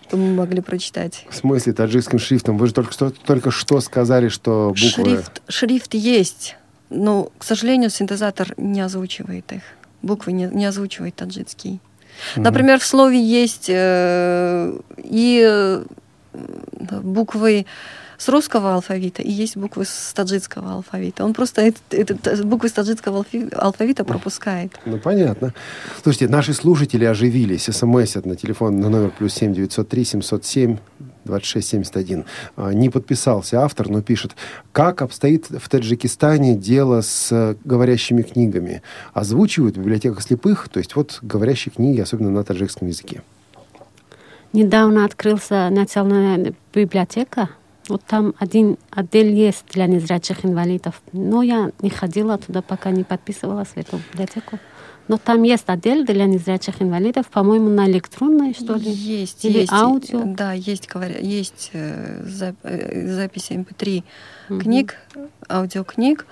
[0.06, 1.26] чтобы мы могли прочитать.
[1.30, 2.58] В смысле таджикским шрифтом?
[2.58, 5.04] Вы же только что, только что сказали, что буквы...
[5.04, 6.56] Шрифт, шрифт есть,
[6.90, 9.62] но, к сожалению, синтезатор не озвучивает их.
[10.02, 11.80] Буквы не, не озвучивает таджикский.
[12.36, 12.40] Mm-hmm.
[12.42, 15.84] Например, в слове есть э, и э,
[17.02, 17.66] буквы
[18.18, 21.24] с русского алфавита и есть буквы с таджикского алфавита.
[21.24, 24.72] Он просто этот, этот, буквы с таджикского алфавита пропускает.
[24.86, 25.52] Ну, понятно.
[26.02, 27.64] Слушайте, наши слушатели оживились.
[27.64, 30.78] СМС на телефон на номер плюс семь девятьсот три семьсот семь
[31.24, 32.24] 2671.
[32.56, 34.36] Не подписался автор, но пишет,
[34.72, 38.82] как обстоит в Таджикистане дело с говорящими книгами.
[39.12, 43.22] Озвучивают в библиотеках слепых, то есть вот говорящие книги, особенно на таджикском языке.
[44.52, 47.48] Недавно открылся национальная библиотека
[47.88, 51.02] вот там один отдел есть для незрячих инвалидов.
[51.12, 54.58] Но я не ходила туда, пока не подписывалась в эту библиотеку.
[55.06, 58.90] Но там есть отдел для незрячих инвалидов, по-моему, на электронной, что ли?
[58.90, 59.72] Есть, Или есть.
[59.72, 60.22] аудио?
[60.24, 62.24] Да, есть, говоря, есть э,
[62.62, 64.02] э, записи MP3
[64.48, 64.60] угу.
[64.60, 64.96] книг,
[65.48, 66.26] аудиокниг.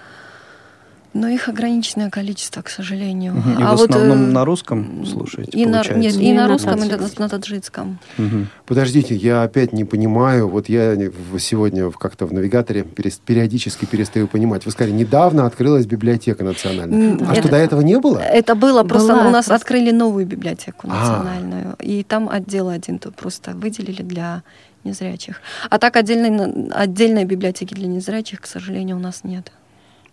[1.15, 3.35] Но их ограниченное количество, к сожалению.
[3.37, 3.51] Угу.
[3.51, 6.83] И а в вот, основном э, на русском слушаете, и на, Нет, и на русском,
[6.83, 7.99] и на, на таджикском.
[8.19, 8.47] Угу.
[8.67, 10.49] Подождите, я опять не понимаю.
[10.49, 10.97] Вот я
[11.39, 14.65] сегодня как-то в навигаторе периодически перестаю понимать.
[14.65, 17.19] Вы сказали, недавно открылась библиотека национальная.
[17.29, 18.19] А это, что, до этого не было?
[18.19, 19.55] Это было, просто была, у нас просто...
[19.55, 20.99] открыли новую библиотеку а.
[20.99, 21.77] национальную.
[21.79, 21.83] А.
[21.83, 24.43] И там отдел один то просто выделили для
[24.85, 25.41] незрячих.
[25.71, 29.53] А так отдельной, отдельной библиотеки для незрячих, к сожалению, у нас нет.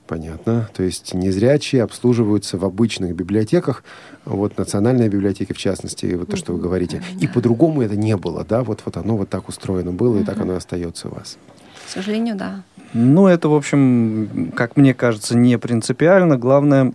[0.09, 0.67] Понятно.
[0.73, 3.83] То есть незрячие обслуживаются в обычных библиотеках,
[4.25, 7.03] вот национальной библиотеки в частности, вот то, что вы говорите.
[7.21, 8.63] И по-другому это не было, да?
[8.63, 11.37] Вот, вот оно вот так устроено было, и так оно остается у вас.
[11.85, 12.63] К сожалению, да.
[12.93, 16.37] Ну, это, в общем, как мне кажется, не принципиально.
[16.37, 16.93] Главное,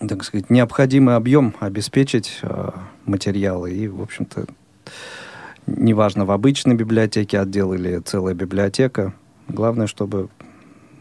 [0.00, 2.70] так сказать, необходимый объем обеспечить э,
[3.04, 3.72] материалы.
[3.72, 4.46] И, в общем-то,
[5.66, 9.12] неважно, в обычной библиотеке отдел или целая библиотека.
[9.48, 10.30] Главное, чтобы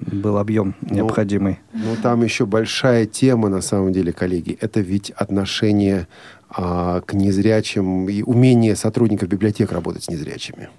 [0.01, 1.59] был объем ну, необходимый.
[1.73, 4.57] Ну, там еще большая тема, на самом деле, коллеги.
[4.59, 6.07] Это ведь отношение
[6.49, 10.69] а, к незрячим и умение сотрудников библиотек работать с незрячими.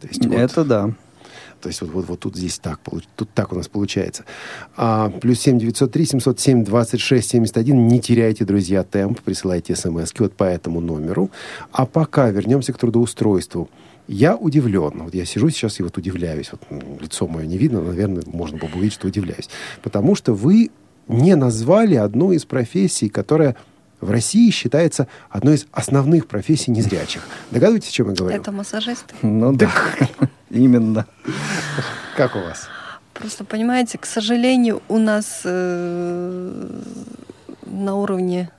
[0.00, 0.90] То есть, Это вот, да.
[1.62, 2.80] То есть вот, вот, вот тут здесь так,
[3.16, 4.24] тут так у нас получается.
[4.76, 7.88] А, плюс семь девятьсот три семьсот семь двадцать шесть семьдесят один.
[7.88, 11.30] Не теряйте, друзья, темп, присылайте смс вот по этому номеру.
[11.72, 13.70] А пока вернемся к трудоустройству.
[14.08, 15.02] Я удивлен.
[15.02, 16.50] Вот я сижу сейчас и вот удивляюсь.
[16.52, 16.62] Вот
[17.00, 19.48] лицо мое не видно, наверное, можно было бы увидеть, что удивляюсь.
[19.82, 20.70] Потому что вы
[21.08, 23.56] не назвали одну из профессий, которая
[24.00, 27.26] в России считается одной из основных профессий незрячих.
[27.50, 28.36] Догадываетесь, о чем я говорю?
[28.36, 29.14] Это массажист.
[29.22, 29.70] Ну да,
[30.50, 31.06] именно.
[32.16, 32.68] Как у вас?
[33.14, 36.80] Просто, понимаете, к сожалению, у нас э,
[37.64, 38.50] на уровне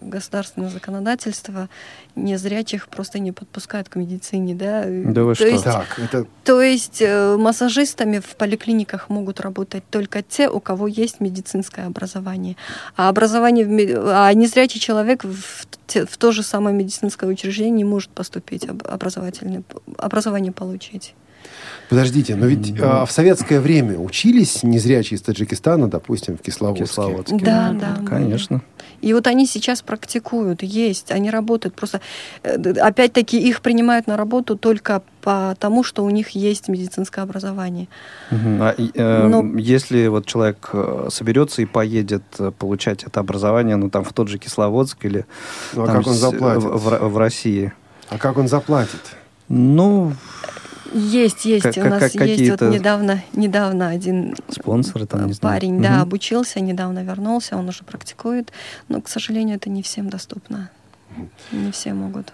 [0.00, 1.68] государственное законодательство
[2.16, 4.84] незрячих просто не подпускают к медицине, да?
[4.86, 5.48] Да вы то что?
[5.48, 6.26] Есть, так, это...
[6.44, 12.56] То есть э, массажистами в поликлиниках могут работать только те, у кого есть медицинское образование.
[12.96, 18.10] А образование, в, а незрячий человек в, в то же самое медицинское учреждение не может
[18.10, 19.62] поступить, образовательное,
[19.98, 21.14] образование получить.
[21.90, 26.86] Подождите, но ведь а, в советское время учились незрячие из Таджикистана, допустим, в Кисловодске.
[26.86, 27.38] Кисловодске.
[27.44, 27.98] Да, да.
[28.06, 28.62] Конечно.
[29.00, 31.74] И вот они сейчас практикуют, есть, они работают.
[31.74, 32.00] Просто,
[32.44, 37.88] э, опять-таки, их принимают на работу только потому, что у них есть медицинское образование.
[38.30, 38.48] Угу.
[38.60, 39.58] А, э, Но...
[39.58, 44.28] Если вот человек э, соберется и поедет э, получать это образование, ну, там, в тот
[44.28, 45.26] же Кисловодск или
[45.72, 46.62] ну, а там, как он заплатит?
[46.62, 47.72] В, в, в России.
[48.10, 49.16] А как он заплатит?
[49.48, 50.12] Ну,
[50.92, 51.62] есть, есть.
[51.62, 55.82] Как, У нас как, есть вот недавно, недавно один спонсоры там, не парень, знаю.
[55.82, 56.08] да, угу.
[56.08, 58.52] обучился, недавно вернулся, он уже практикует,
[58.88, 60.70] но, к сожалению, это не всем доступно.
[61.52, 62.32] Не все могут.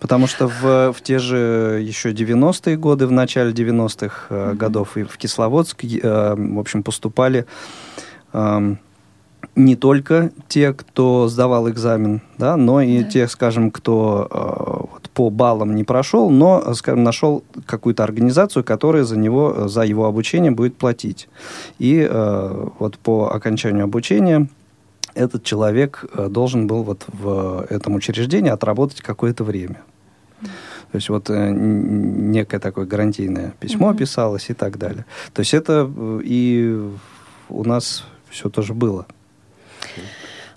[0.00, 4.54] Потому что в, в те же еще 90-е годы, в начале 90-х mm-hmm.
[4.54, 7.46] годов и в Кисловодск, э, в общем, поступали
[8.34, 8.76] э,
[9.56, 13.10] не только те, кто сдавал экзамен, да, но и да.
[13.10, 19.16] те, скажем, кто э, по баллам не прошел, но, скажем, нашел какую-то организацию, которая за
[19.16, 21.28] него, за его обучение будет платить.
[21.78, 24.48] И э, вот по окончанию обучения
[25.14, 29.82] этот человек э, должен был вот в этом учреждении отработать какое-то время.
[30.40, 33.96] То есть вот э, некое такое гарантийное письмо mm-hmm.
[33.96, 35.06] писалось и так далее.
[35.32, 36.88] То есть это э, и
[37.48, 39.06] у нас все тоже было.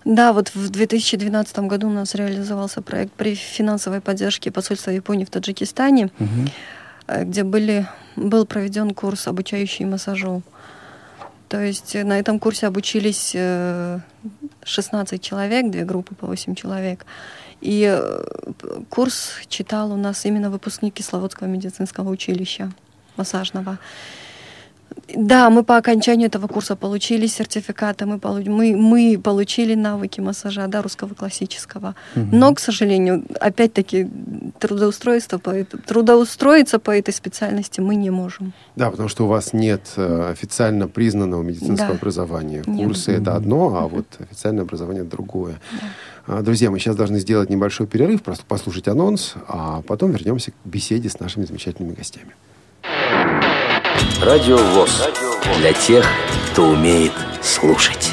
[0.07, 5.29] Да, вот в 2012 году у нас реализовался проект при финансовой поддержке посольства Японии в
[5.29, 7.23] Таджикистане, угу.
[7.23, 10.43] где были, был проведен курс, обучающий массажу.
[11.49, 13.35] То есть на этом курсе обучились
[14.63, 17.05] 16 э, человек, две группы по 8 человек.
[17.59, 18.23] И э,
[18.87, 22.71] курс читал у нас именно выпускник Кисловодского медицинского училища
[23.17, 23.77] массажного.
[25.15, 28.45] Да, мы по окончанию этого курса получили сертификаты, мы, получ...
[28.47, 31.95] мы, мы получили навыки массажа, да, русского классического.
[32.15, 32.27] Угу.
[32.31, 34.09] Но, к сожалению, опять-таки,
[34.59, 35.63] трудоустройство по...
[35.63, 38.53] трудоустроиться по этой специальности мы не можем.
[38.75, 41.95] Да, потому что у вас нет э, официально признанного медицинского да.
[41.95, 42.63] образования.
[42.63, 43.21] Курсы нет.
[43.21, 45.59] это одно, а вот официальное образование другое.
[46.27, 46.41] Да.
[46.41, 51.09] Друзья, мы сейчас должны сделать небольшой перерыв, просто послушать анонс, а потом вернемся к беседе
[51.09, 52.33] с нашими замечательными гостями.
[54.21, 55.07] Радио ВОЗ.
[55.57, 56.05] Для тех,
[56.51, 58.11] кто умеет слушать.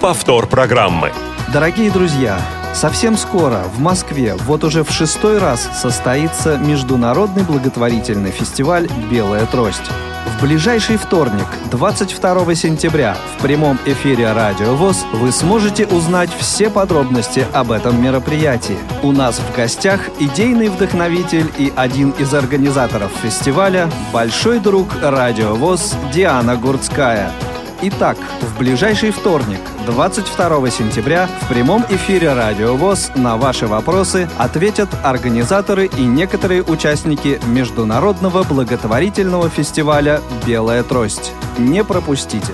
[0.00, 1.12] Повтор программы.
[1.52, 2.40] Дорогие друзья,
[2.74, 9.90] совсем скоро в Москве, вот уже в шестой раз, состоится международный благотворительный фестиваль «Белая трость».
[10.26, 17.46] В ближайший вторник, 22 сентября, в прямом эфире Радио ВОЗ вы сможете узнать все подробности
[17.52, 18.78] об этом мероприятии.
[19.02, 25.94] У нас в гостях идейный вдохновитель и один из организаторов фестиваля, большой друг Радио ВОЗ
[26.12, 27.30] Диана Гурцкая–
[27.82, 34.90] Итак, в ближайший вторник, 22 сентября, в прямом эфире Радио ВОЗ на ваши вопросы ответят
[35.02, 41.32] организаторы и некоторые участники Международного благотворительного фестиваля «Белая трость».
[41.56, 42.52] Не пропустите!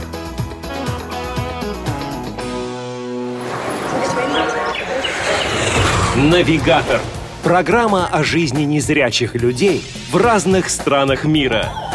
[6.15, 7.01] Навигатор.
[7.43, 11.86] Программа о жизни незрячих людей в разных странах мира.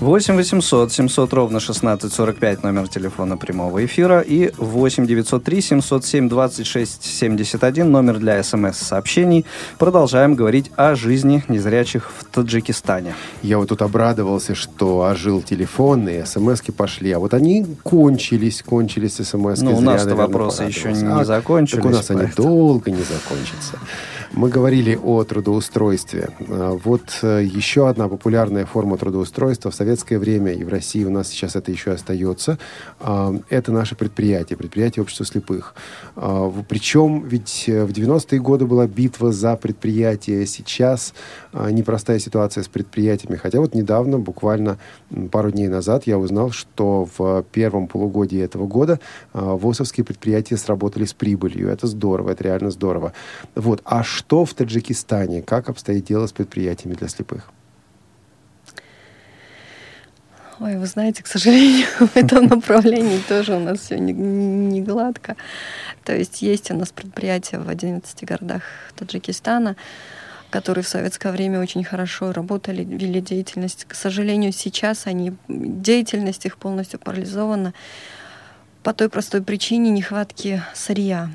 [0.00, 7.90] 8 800 700 ровно 1645 номер телефона прямого эфира и 8 903 707 26 71
[7.90, 9.44] номер для смс-сообщений.
[9.78, 13.14] Продолжаем говорить о жизни незрячих в Таджикистане.
[13.42, 19.16] Я вот тут обрадовался, что ожил телефон и смс пошли, а вот они кончились, кончились
[19.16, 21.82] смс Ну, у нас-то вопросы еще не а, закончились.
[21.82, 22.26] Так у нас поэтому.
[22.26, 23.78] они долго не закончатся.
[24.32, 26.28] Мы говорили о трудоустройстве.
[26.48, 31.10] А, вот э, еще одна популярная форма трудоустройства в советское время и в России у
[31.10, 32.56] нас сейчас это еще остается.
[33.00, 35.74] А, это наше предприятие, предприятие общества слепых.
[36.14, 41.12] А, Причем ведь э, в 90-е годы была битва за предприятие, сейчас
[41.52, 43.36] непростая ситуация с предприятиями.
[43.36, 44.78] Хотя вот недавно, буквально
[45.32, 49.00] пару дней назад, я узнал, что в первом полугодии этого года
[49.32, 51.68] ВОСовские предприятия сработали с прибылью.
[51.68, 53.12] Это здорово, это реально здорово.
[53.56, 53.80] Вот.
[53.84, 55.42] А что в Таджикистане?
[55.42, 57.50] Как обстоит дело с предприятиями для слепых?
[60.60, 65.36] Ой, вы знаете, к сожалению, в этом направлении тоже у нас все не, не гладко.
[66.04, 68.62] То есть есть у нас предприятия в 11 городах
[68.94, 69.76] Таджикистана,
[70.50, 73.86] которые в советское время очень хорошо работали, вели деятельность.
[73.88, 77.72] К сожалению, сейчас они, деятельность их полностью парализована
[78.82, 81.30] по той простой причине нехватки сырья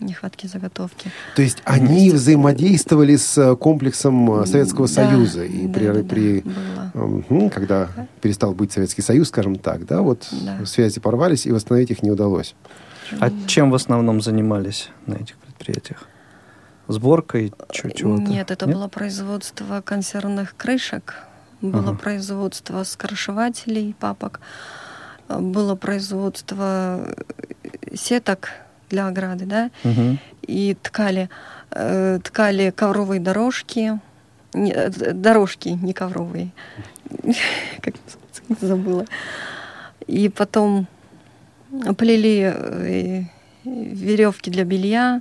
[0.00, 1.10] нехватки заготовки.
[1.34, 6.02] То есть они взаимодействовали с э, комплексом э, Советского да, Союза и да, при, да,
[6.04, 6.44] при
[6.94, 8.06] угу, когда да.
[8.20, 10.64] перестал быть Советский Союз, скажем так, да, вот да.
[10.66, 12.54] связи порвались и восстановить их не удалось.
[13.20, 16.06] А чем в основном занимались на этих предприятиях?
[16.88, 18.22] Сборкой чего-то?
[18.22, 18.74] Нет, это Нет?
[18.74, 21.16] было производство консервных крышек,
[21.60, 21.94] было ага.
[21.94, 24.40] производство скоршевателей, папок,
[25.28, 27.14] было производство
[27.94, 28.50] сеток
[28.88, 30.18] для ограды, да, угу.
[30.42, 31.28] и ткали,
[31.70, 34.00] э, ткали ковровые дорожки,
[34.54, 36.50] не, э, дорожки, не ковровые,
[37.80, 37.94] как
[38.60, 39.04] забыла.
[40.06, 40.86] И потом
[41.96, 43.22] плели э,
[43.64, 45.20] веревки для белья.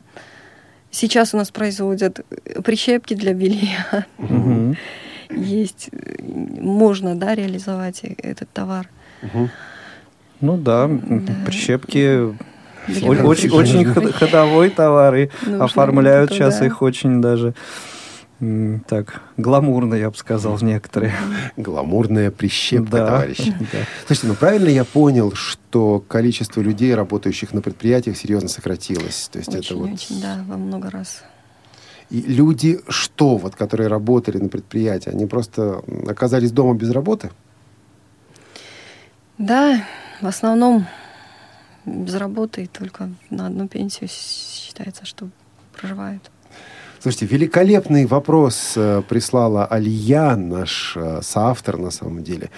[0.92, 2.26] Сейчас у нас производят
[2.64, 4.06] прищепки для белья.
[4.18, 4.76] Угу.
[5.30, 8.88] Есть, можно, да, реализовать этот товар.
[9.24, 9.50] Угу.
[10.40, 12.36] Ну да, да, прищепки
[12.88, 15.30] очень, очень ходовой товар, и
[15.60, 17.54] оформляют сейчас их очень даже
[18.88, 21.12] так, гламурно, я бы сказал, некоторые.
[21.58, 23.56] Гламурная прищепка, да, товарищи.
[23.60, 23.80] Да.
[24.06, 29.30] Слушайте, ну правильно я понял, что количество людей, работающих на предприятиях, серьезно сократилось?
[29.32, 29.90] То есть очень, это вот...
[29.92, 31.24] очень, да, во много раз.
[32.12, 37.32] И люди, что вот, которые работали на предприятии, они просто оказались дома без работы?
[39.40, 39.84] Да,
[40.22, 40.86] в основном
[41.88, 45.30] без работы и только на одну пенсию считается, что
[45.74, 46.30] проживают.
[47.00, 52.50] Слушайте, великолепный вопрос э, прислала Алия, наш э, соавтор на самом деле.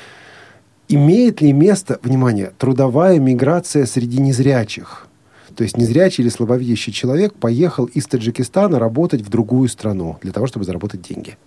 [0.88, 5.08] Имеет ли место, внимание, трудовая миграция среди незрячих?
[5.56, 10.48] То есть незрячий или слабовидящий человек поехал из Таджикистана работать в другую страну для того,
[10.48, 11.38] чтобы заработать деньги.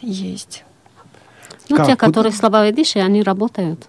[0.00, 0.64] Есть.
[1.68, 1.86] Ну, Как?
[1.86, 3.86] те, которые слабовидящие, они работают.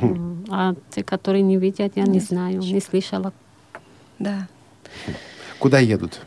[0.00, 3.32] М, А те, которые не видят, я не знаю, не слышала.
[4.18, 4.46] Да.
[5.58, 6.20] Куда едут?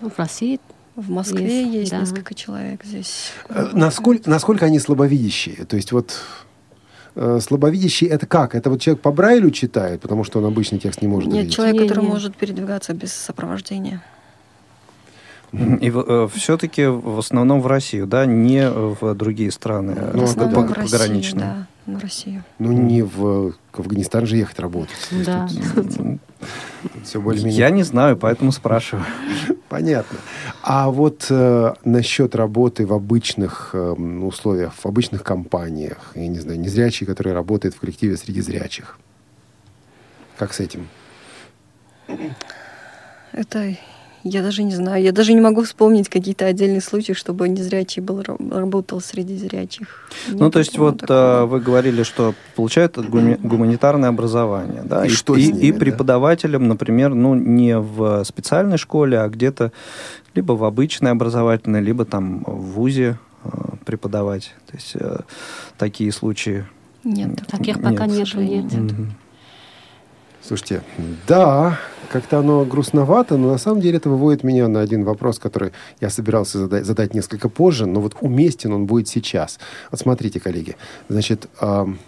[0.00, 0.58] В России
[0.96, 1.98] В Москве Есть, есть, да.
[2.00, 3.32] несколько человек здесь.
[3.50, 5.66] Э, Насколько, насколько они слабовидящие?
[5.66, 6.22] То есть вот
[7.16, 8.54] э, слабовидящий это как?
[8.54, 11.54] Это вот человек по Брайлю читает, потому что он обычный текст не может Нет, увидеть?
[11.54, 12.12] человек, который Не-не.
[12.12, 14.02] может передвигаться без сопровождения.
[15.52, 15.90] И
[16.34, 20.74] все-таки в основном в Россию, да, не в другие страны э, Ну, в основном куда?
[20.74, 21.66] в Россию, пограничные.
[21.86, 22.44] да, в Россию.
[22.58, 24.96] Ну, не в к Афганистан же ехать работать.
[25.08, 25.48] То есть Да.
[25.74, 26.20] Тут,
[27.04, 29.04] все более-менее Я не знаю, поэтому спрашиваю.
[29.68, 30.18] понятно.
[30.62, 36.58] А вот э, насчет работы в обычных э, условиях, в обычных компаниях, я не знаю,
[36.60, 38.98] незрячий, который работает в коллективе среди зрячих.
[40.38, 40.88] Как с этим?
[43.32, 43.74] Это
[44.28, 45.02] я даже не знаю.
[45.02, 50.08] Я даже не могу вспомнить какие-то отдельные случаи, чтобы незрячий был, ра- работал среди зрячих.
[50.28, 51.42] Ну, Нет то есть вот такого.
[51.42, 55.06] а, вы говорили, что получают гуманитарное образование, да?
[55.06, 55.78] И что с и, ними, и да?
[55.78, 59.72] преподавателям, например, ну, не в специальной школе, а где-то
[60.34, 63.48] либо в обычной образовательной, либо там в ВУЗе э,
[63.84, 64.54] преподавать.
[64.70, 65.20] То есть э,
[65.78, 66.64] такие случаи.
[67.04, 67.46] Нет.
[67.46, 68.72] таких Нет, пока нету, нет.
[68.72, 69.14] Мгм.
[70.42, 70.82] Слушайте,
[71.26, 75.72] да, как-то оно грустновато, но на самом деле это выводит меня на один вопрос, который
[76.00, 79.58] я собирался задать, задать несколько позже, но вот уместен он будет сейчас.
[79.90, 80.76] Вот смотрите, коллеги,
[81.08, 81.98] значит, ам,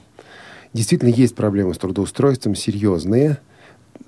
[0.72, 3.38] действительно есть проблемы с трудоустройством, серьезные.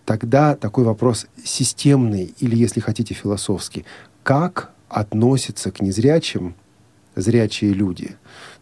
[0.05, 3.84] Тогда такой вопрос системный или, если хотите, философский.
[4.22, 6.55] Как относятся к незрячим
[7.16, 8.16] зрячие люди?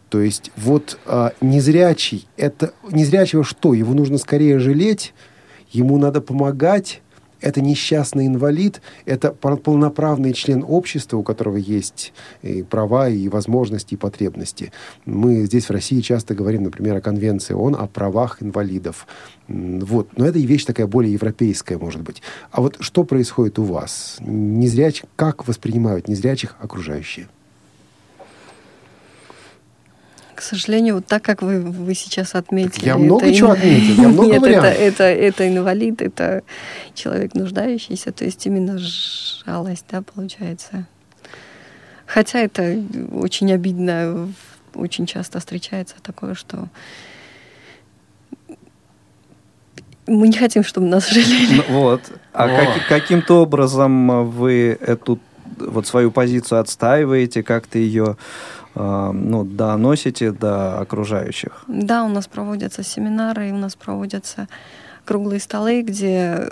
[0.09, 3.73] То есть вот а, незрячий, это незрячего что?
[3.73, 5.13] Его нужно скорее жалеть,
[5.71, 7.01] ему надо помогать,
[7.41, 13.93] это несчастный инвалид, это пол- полноправный член общества, у которого есть и права, и возможности,
[13.93, 14.71] и потребности.
[15.05, 19.07] Мы здесь в России часто говорим, например, о Конвенции ООН о правах инвалидов.
[19.47, 20.17] Вот.
[20.17, 22.21] Но это и вещь такая более европейская, может быть.
[22.51, 24.17] А вот что происходит у вас?
[24.19, 27.27] Незрячих, как воспринимают незрячих окружающие?
[30.39, 32.85] К сожалению, вот так, как вы, вы сейчас отметили.
[32.85, 34.73] я много это чего ин- отметил, я много Нет, это, вариантов.
[34.79, 36.43] это, это инвалид, это
[36.93, 40.85] человек нуждающийся, то есть именно жалость, да, получается.
[42.05, 42.81] Хотя это
[43.11, 44.29] очень обидно,
[44.75, 46.69] очень часто встречается такое, что
[50.07, 51.55] мы не хотим, чтобы нас жалели.
[51.67, 52.01] Ну, вот.
[52.31, 52.47] А О.
[52.65, 55.19] каки- каким-то образом вы эту
[55.57, 58.15] вот свою позицию отстаиваете, как-то ее
[58.79, 61.63] ну, доносите до окружающих?
[61.67, 64.47] Да, у нас проводятся семинары, у нас проводятся
[65.05, 66.47] круглые столы, где э,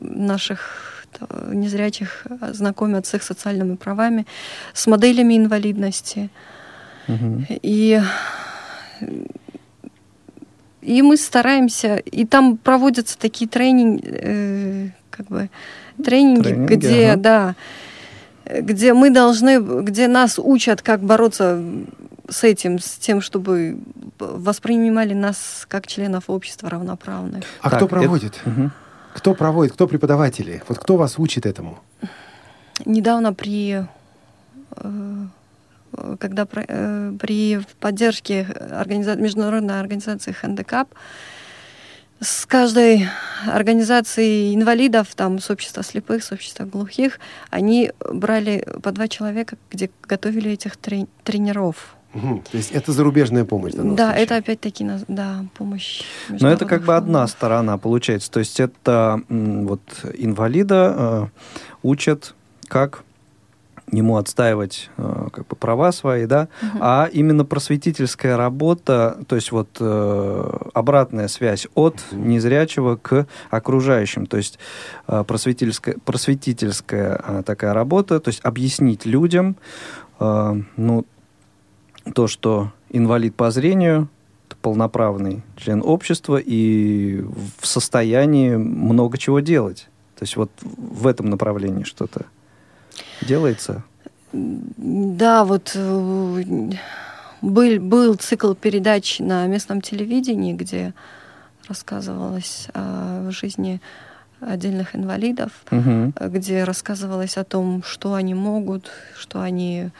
[0.00, 4.26] наших э, незрячих знакомят с их социальными правами,
[4.72, 6.30] с моделями инвалидности.
[7.06, 7.46] Мгм.
[7.48, 8.00] И,
[10.82, 15.50] и мы стараемся, и там проводятся такие тренинги, э, как бы
[16.02, 17.20] тренинги, Тренинги, где, ага.
[17.20, 17.87] да, э,
[18.48, 21.62] где мы должны, где нас учат, как бороться
[22.28, 23.78] с этим, с тем, чтобы
[24.18, 27.44] воспринимали нас как членов общества равноправных.
[27.60, 28.40] А Так, кто это- проводит?
[28.44, 28.72] Мгм.
[29.14, 29.72] Кто проводит?
[29.72, 30.62] Кто преподаватели?
[30.68, 31.78] Вот кто вас учит этому?
[32.84, 33.84] Недавно при
[34.76, 35.26] э,
[36.20, 40.86] когда про- э, при поддержке организа- международной организации Handicap
[42.20, 43.08] с каждой
[43.46, 47.20] организацией инвалидов, там, с общества слепых, с общества глухих,
[47.50, 51.96] они брали по два человека, где готовили этих трени- тренеров.
[52.14, 52.42] Мгм.
[52.50, 53.74] То есть это зарубежная помощь?
[53.74, 54.22] Да, случае.
[54.22, 56.02] это опять-таки да, помощь.
[56.28, 58.30] Но это как бы одна сторона получается.
[58.30, 59.82] То есть это вот
[60.14, 61.26] инвалида э,
[61.82, 62.34] учат,
[62.66, 63.04] как
[63.90, 66.78] ему отстаивать э, как бы права свои, да, Мгм.
[66.80, 74.36] а именно просветительская работа, то есть вот э, обратная связь от незрячего к окружающим, то
[74.36, 74.58] есть
[75.06, 79.56] э, просветительская, просветительская э, такая работа, то есть объяснить людям,
[80.20, 81.06] э, ну,
[82.14, 84.08] то, что инвалид по зрению
[84.62, 87.22] полноправный член общества и
[87.60, 89.88] в состоянии много чего делать.
[90.18, 92.26] То есть вот в этом направлении что-то
[93.20, 93.84] делается.
[94.32, 96.70] Да, вот э,
[97.40, 100.92] был, был цикл передач на местном телевидении, где
[101.68, 103.80] рассказывалось о жизни
[104.40, 109.90] отдельных инвалидов, э, где рассказывалось о том, что они могут, что они,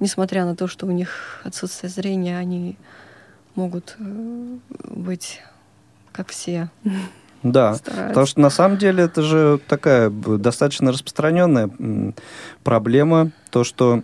[0.00, 2.76] несмотря на то, что у них отсутствие зрения, они
[3.54, 5.40] могут э, быть
[6.12, 6.70] как все.
[7.52, 8.08] Да, Стараются.
[8.08, 11.70] потому что на самом деле это же такая достаточно распространенная
[12.62, 14.02] проблема, то, что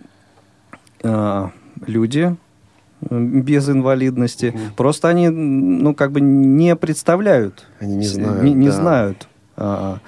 [1.03, 1.47] э,
[1.85, 2.35] люди
[3.09, 4.47] без инвалидности.
[4.47, 4.75] Угу.
[4.77, 7.65] Просто они, ну, как бы не представляют.
[7.79, 8.43] Они не знают.
[8.43, 8.73] Не, не да.
[8.73, 9.99] знают а,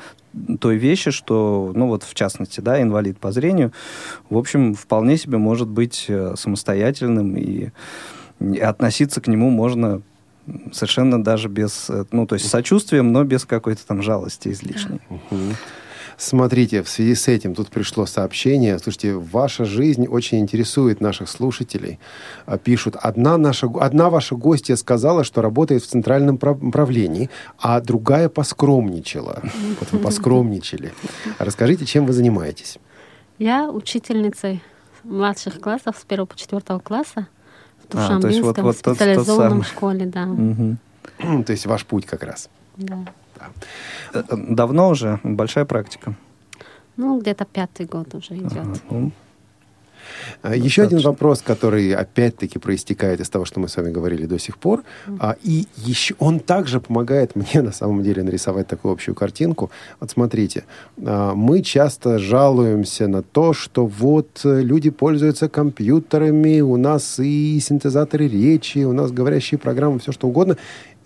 [0.59, 3.71] той вещи, что, ну, вот в частности, да, инвалид по зрению,
[4.29, 7.69] в общем, вполне себе может быть э, самостоятельным, и,
[8.39, 10.01] и относиться к нему можно
[10.71, 14.99] совершенно даже без, э, ну, то есть сочувствием, но без какой-то там жалости излишней.
[15.09, 15.39] Угу.
[16.17, 18.79] Смотрите, в связи с этим тут пришло сообщение.
[18.79, 21.99] Слушайте, ваша жизнь очень интересует наших слушателей.
[22.45, 28.29] А, пишут, одна, наша, одна ваша гостья сказала, что работает в центральном правлении, а другая
[28.29, 29.41] поскромничала.
[29.79, 30.93] Вот вы поскромничали.
[31.37, 32.77] Расскажите, чем вы занимаетесь?
[33.37, 34.63] Я учительницей
[35.03, 37.27] младших классов с первого по четвертого класса
[37.89, 40.25] в Душамбинском а, вот, вот специализованном тот, школе, да.
[40.25, 41.43] Угу.
[41.43, 42.49] То есть ваш путь как раз.
[42.77, 42.99] Да.
[44.13, 45.19] Э, давно уже?
[45.23, 46.15] Большая практика?
[46.97, 48.53] Ну, где-то пятый год уже идет.
[48.53, 49.24] Ага, ну, а,
[50.43, 54.57] Еще один вопрос, который опять-таки проистекает из того, что мы с вами говорили до сих
[54.57, 54.83] пор.
[55.07, 55.37] Mm-hmm.
[55.43, 59.71] И еще он также помогает мне на самом деле нарисовать такую общую картинку.
[59.99, 60.63] Вот смотрите,
[61.03, 68.27] а, мы часто жалуемся на то, что вот люди пользуются компьютерами, у нас и синтезаторы
[68.27, 70.57] речи, у нас говорящие программы, все что угодно.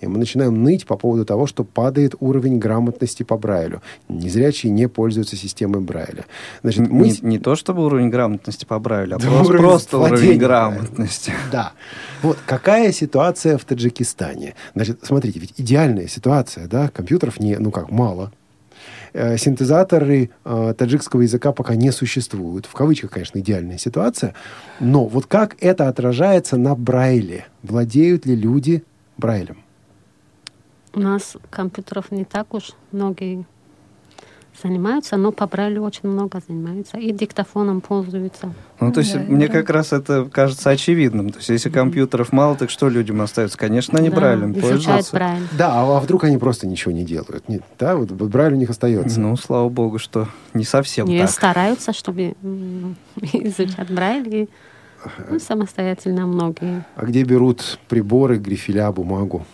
[0.01, 3.81] И мы начинаем ныть по поводу того, что падает уровень грамотности по Брайлю.
[4.07, 6.25] Незрячие не пользуются системой Брайля.
[6.61, 7.07] Значит, мы...
[7.07, 11.33] не, не то чтобы уровень грамотности по Брайлю, а да просто, уровень, просто уровень грамотности.
[11.51, 11.73] Да.
[12.21, 14.55] Вот какая ситуация в Таджикистане?
[14.75, 18.31] Значит, смотрите, ведь идеальная ситуация, да, компьютеров не, ну как, мало,
[19.13, 22.65] э, синтезаторы э, таджикского языка пока не существуют.
[22.65, 24.33] В кавычках, конечно, идеальная ситуация.
[24.79, 27.45] Но вот как это отражается на Брайле?
[27.63, 28.83] Владеют ли люди
[29.17, 29.57] Брайлем?
[30.93, 33.45] У нас компьютеров не так уж многие
[34.61, 36.97] занимаются, но по Брайлю очень много занимаются.
[36.97, 38.53] И диктофоном пользуются.
[38.79, 39.53] Ну, то есть, да, мне да.
[39.53, 41.29] как раз это кажется очевидным.
[41.29, 43.57] То есть, если компьютеров мало, так что людям остается?
[43.57, 45.13] Конечно, не да, Брайлем пользоваться.
[45.13, 45.43] Брайль.
[45.57, 47.47] Да, а, а вдруг они просто ничего не делают?
[47.47, 49.19] Нет, да, вот Брайль у них остается.
[49.19, 51.29] Ну, слава богу, что не совсем и так.
[51.29, 52.35] стараются, чтобы
[53.21, 54.49] изучать Брайль и
[55.29, 56.85] ну, самостоятельно многие.
[56.95, 59.45] А где берут приборы, грифеля, бумагу?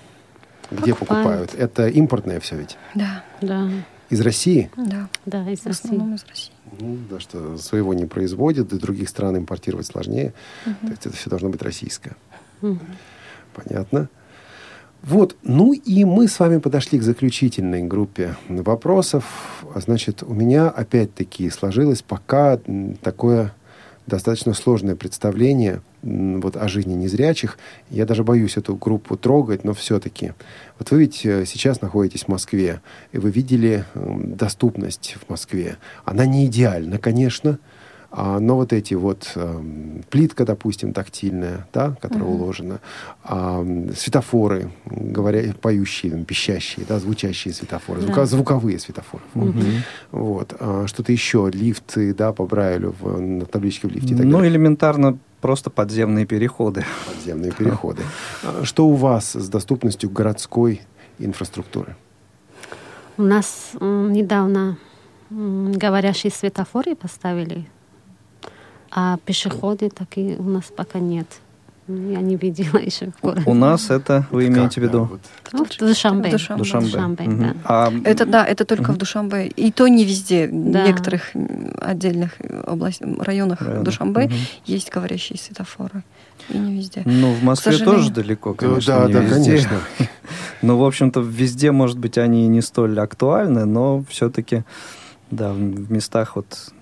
[0.72, 1.54] Где покупают?
[1.56, 2.78] Это импортное все ведь?
[2.94, 3.24] Да.
[3.42, 3.70] Да.
[4.10, 4.70] Из России?
[4.78, 5.10] Да.
[5.26, 6.52] Да, из В основном из России.
[6.80, 10.34] Ну, да, что своего не производят, и других стран импортировать сложнее.
[10.66, 10.76] Угу.
[10.82, 12.16] То есть это все должно быть российское.
[12.62, 12.80] Угу.
[13.54, 14.10] Понятно.
[15.02, 19.64] Вот, ну и мы с вами подошли к заключительной группе вопросов.
[19.76, 22.60] Значит, у меня опять-таки сложилось пока
[23.04, 23.54] такое
[24.08, 27.58] достаточно сложное представление вот, о жизни незрячих.
[27.90, 30.34] Я даже боюсь эту группу трогать, но все-таки.
[30.78, 32.82] Вот вы ведь э, сейчас находитесь в Москве,
[33.12, 35.78] и вы видели доступность в Москве.
[36.06, 37.60] Она не идеальна, конечно,
[38.18, 39.62] а, но вот эти вот э,
[40.10, 42.34] плитка, допустим, тактильная, да, которая uh-huh.
[42.34, 42.80] уложена,
[43.26, 43.62] а,
[43.94, 49.22] светофоры, говоря, поющие, пищащие, да, звучащие светофоры, звука, звуковые светофоры.
[49.34, 49.80] Uh-huh.
[50.12, 50.56] Вот.
[50.58, 54.14] А, что-то еще, лифты, да, по Брайлю, в, на табличке в лифте.
[54.14, 54.50] И так ну, далее.
[54.50, 56.86] элементарно просто подземные переходы.
[57.14, 58.04] Подземные переходы.
[58.44, 60.80] А, что у вас с доступностью городской
[61.20, 61.98] инфраструктуры?
[63.18, 64.78] У нас недавно
[65.30, 67.66] говорящие светофоры поставили
[68.92, 71.28] а пешеходы такие у нас пока нет.
[71.88, 73.44] Я не видела еще в городе.
[73.46, 75.20] У нас это, вы имеете в виду?
[75.54, 76.32] Ну, в Душамбе.
[76.32, 76.64] Душамбе.
[76.64, 76.86] Душамбе.
[76.88, 77.36] Душамбе угу.
[77.36, 77.56] да.
[77.64, 77.94] А...
[78.04, 78.94] Это, да, это только угу.
[78.94, 79.48] в Душамбе.
[79.48, 80.50] И то не везде.
[80.52, 80.84] Да.
[80.84, 81.32] В некоторых
[81.80, 82.34] отдельных
[82.66, 83.84] область, районах Районах.
[83.84, 84.34] Душамбе угу.
[84.66, 86.04] есть говорящие светофоры.
[86.50, 87.04] И не везде.
[87.06, 89.52] Ну, в Москве тоже далеко, конечно, Да, не да, везде.
[89.52, 89.80] конечно.
[90.62, 94.64] Но, в общем-то, везде, может быть, они не столь актуальны, но все-таки,
[95.30, 96.74] да, в местах вот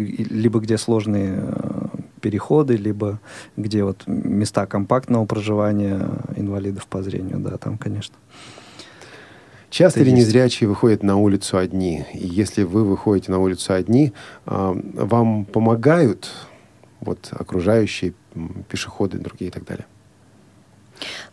[0.00, 1.86] либо где сложные э,
[2.20, 3.20] переходы, либо
[3.56, 8.16] где вот места компактного проживания инвалидов по зрению, да, там, конечно.
[9.70, 12.04] Часто ли незрячие выходят на улицу одни?
[12.12, 14.12] И если вы выходите на улицу одни,
[14.44, 16.28] а, вам помогают
[17.00, 18.14] вот окружающие
[18.68, 19.86] пешеходы, другие и так далее?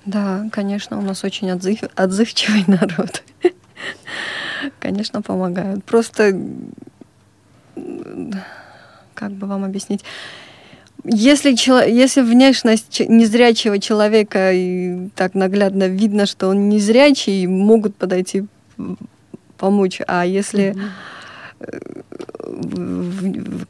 [0.06, 3.24] Да, конечно, у нас очень отзыв, отзывчивый народ.
[4.80, 5.84] Конечно, помогают.
[5.84, 6.40] Просто
[9.14, 10.04] как бы вам объяснить?
[11.04, 11.52] Если,
[11.90, 18.46] если внешность незрячего человека и так наглядно видно, что он незрячий, могут подойти
[19.58, 20.02] помочь.
[20.08, 20.76] А если
[21.60, 22.04] mm-hmm.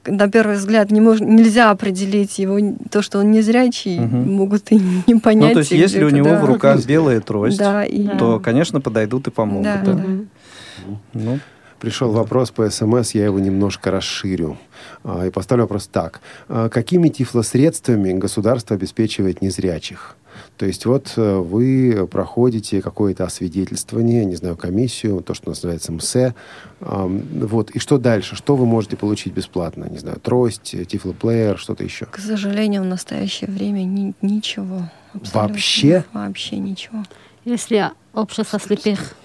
[0.08, 4.18] на первый взгляд не мож, нельзя определить его, то, что он незрячий, угу.
[4.18, 5.50] могут и не понять.
[5.50, 6.40] Ну, то есть, если у него да.
[6.40, 8.08] в руках белая трость, да, и...
[8.18, 9.64] то, конечно, подойдут и помогут.
[9.64, 9.94] Да, да.
[9.94, 10.04] да.
[11.14, 11.40] Ну.
[11.80, 14.58] Пришел вопрос по СМС, я его немножко расширю.
[15.04, 16.22] А, и поставлю вопрос так.
[16.50, 20.16] А, какими тифлосредствами государство обеспечивает незрячих?
[20.58, 26.36] То есть вот э, вы проходите какое-то освидетельствование, не знаю, комиссию, то, что называется МСЭ.
[26.80, 27.72] Вот.
[27.72, 28.36] И что дальше?
[28.36, 29.86] Что вы можете получить бесплатно?
[29.86, 32.06] Не знаю, трость, тифлоплеер, что-то еще?
[32.06, 34.90] К сожалению, в настоящее время ни, ничего.
[35.34, 36.06] Вообще?
[36.14, 37.04] Вообще ничего.
[37.46, 39.16] Если общество слепых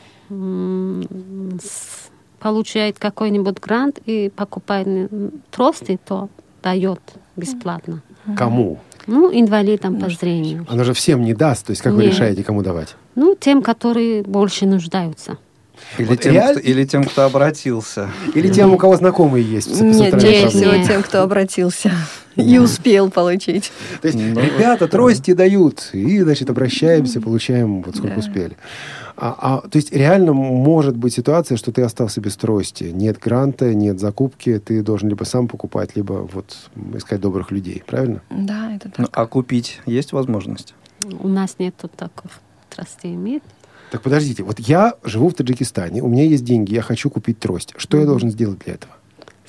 [2.43, 5.11] получает какой-нибудь грант и покупает
[5.51, 6.29] трости, то
[6.63, 7.01] дает
[7.37, 8.03] бесплатно.
[8.37, 8.79] Кому?
[9.07, 10.67] Ну, инвалидам по зрению.
[10.69, 12.03] Она же всем не даст, то есть как Нет.
[12.03, 12.97] вы решаете, кому давать?
[13.15, 15.39] Ну, тем, которые больше нуждаются.
[15.99, 16.51] Или, вот тем, я...
[16.51, 18.11] кто, или тем, кто обратился.
[18.35, 19.81] Или тем, у кого знакомые есть.
[19.81, 21.93] Нет, чаще всего тем, кто обратился
[22.37, 23.73] и успел получить.
[24.01, 28.57] То есть, ну, ребята, трости дают, и, значит, обращаемся, получаем вот сколько успели.
[29.17, 32.85] А, а, то есть реально может быть ситуация, что ты остался без трости.
[32.85, 36.57] Нет гранта, нет закупки, ты должен либо сам покупать, либо вот
[36.95, 38.23] искать добрых людей, правильно?
[38.31, 38.99] Да, это так.
[38.99, 40.75] Ну, а купить есть возможность?
[41.21, 43.13] У нас нет тут таких тростей.
[43.13, 43.43] Нет.
[43.93, 47.75] Так подождите, вот я живу в Таджикистане, у меня есть деньги, я хочу купить трость.
[47.77, 48.95] Что я должен сделать для этого?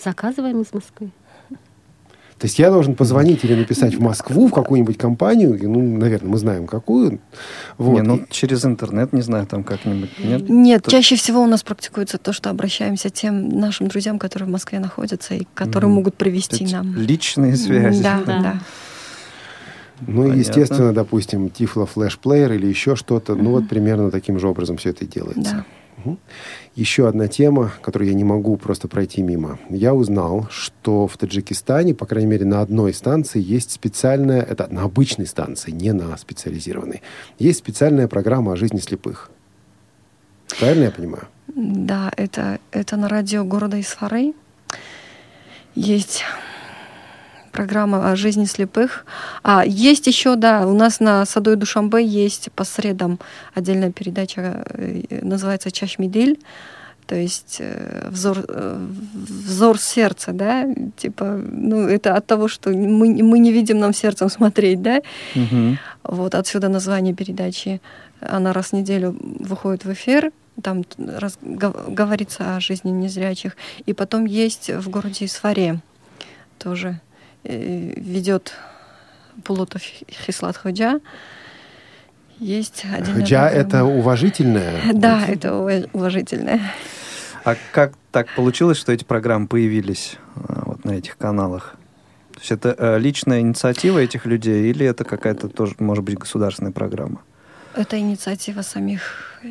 [0.03, 1.11] Заказываем из Москвы.
[1.49, 6.37] То есть я должен позвонить или написать в Москву, в какую-нибудь компанию, ну, наверное, мы
[6.37, 7.21] знаем какую.
[7.77, 7.93] Вот.
[7.93, 10.49] Не, ну, через интернет, не знаю, там как-нибудь, нет?
[10.49, 10.91] Нет, то...
[10.91, 14.79] чаще всего у нас практикуется то, что обращаемся к тем нашим друзьям, которые в Москве
[14.79, 15.93] находятся и которые mm.
[15.93, 16.93] могут привести нам.
[16.97, 18.03] Личные связи.
[18.03, 18.41] Да, да.
[18.41, 18.59] да.
[20.07, 20.39] Ну, Понятно.
[20.39, 23.35] естественно, допустим, Tiflo Flash Player или еще что-то.
[23.35, 25.65] Ну, вот примерно таким же образом все это делается.
[25.65, 25.65] Да.
[26.03, 26.17] Угу.
[26.75, 29.59] Еще одна тема, которую я не могу просто пройти мимо.
[29.69, 34.83] Я узнал, что в Таджикистане, по крайней мере, на одной станции есть специальная, это на
[34.83, 37.01] обычной станции, не на специализированной,
[37.39, 39.29] есть специальная программа о жизни слепых.
[40.59, 41.27] Правильно я понимаю?
[41.47, 44.33] Да, это, это на радио города Исфарей.
[45.75, 46.23] Есть
[47.53, 49.05] программа о жизни слепых.
[49.43, 53.19] А есть еще, да, у нас на Садой Душамбе есть по средам
[53.53, 56.37] отдельная передача, э, называется Чашмидель
[57.05, 63.23] то есть э, взор, э, взор сердца, да, типа, ну, это от того, что мы,
[63.23, 65.01] мы не видим нам сердцем смотреть, да,
[65.35, 65.77] угу.
[66.03, 67.81] вот отсюда название передачи.
[68.21, 70.31] Она раз в неделю выходит в эфир,
[70.61, 75.81] там раз, говорится о жизни незрячих, и потом есть в городе Исфаре
[76.57, 77.01] тоже
[77.43, 78.53] ведет
[79.43, 80.99] Пулотов Хислат Ходжа.
[82.39, 83.15] Есть один.
[83.15, 84.81] Ходжа— это уважительное?
[84.93, 85.55] Да, это
[85.93, 86.61] уважительное.
[87.43, 91.75] А как так получилось, что эти программы появились э, вот на этих каналах?
[92.33, 96.71] То есть это э, личная инициатива этих людей или это какая-то тоже, может быть, государственная
[96.71, 97.21] программа?
[97.75, 99.41] Это инициатива самих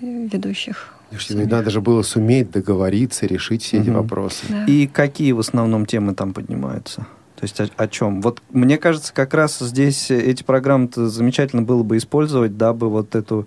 [0.00, 0.92] ведущих.
[1.16, 1.48] Самих.
[1.48, 3.84] Надо же было суметь договориться, решить все угу.
[3.84, 4.44] эти вопросы.
[4.48, 4.64] Да.
[4.64, 7.06] И какие в основном темы там поднимаются?
[7.36, 8.22] То есть о, о чем?
[8.22, 13.46] Вот мне кажется, как раз здесь эти программы замечательно было бы использовать, дабы вот эту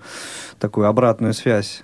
[0.60, 1.84] такую обратную связь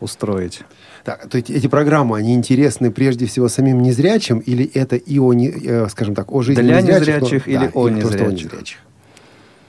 [0.00, 0.62] устроить.
[1.04, 5.34] Так, то есть эти программы, они интересны прежде всего самим незрячим, или это и о,
[5.34, 7.00] э, скажем так, о жизни Для незрячих?
[7.00, 8.26] незрячих но, или, да, о, или незрячих.
[8.26, 8.78] о незрячих?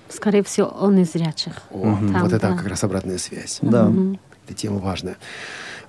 [0.07, 1.61] Скорее всего, о незрячих.
[1.71, 2.07] О, угу.
[2.19, 2.55] Вот это да.
[2.55, 3.59] как раз обратная связь.
[3.61, 3.87] Да.
[3.87, 4.17] Угу.
[4.45, 5.17] Эта тема важная.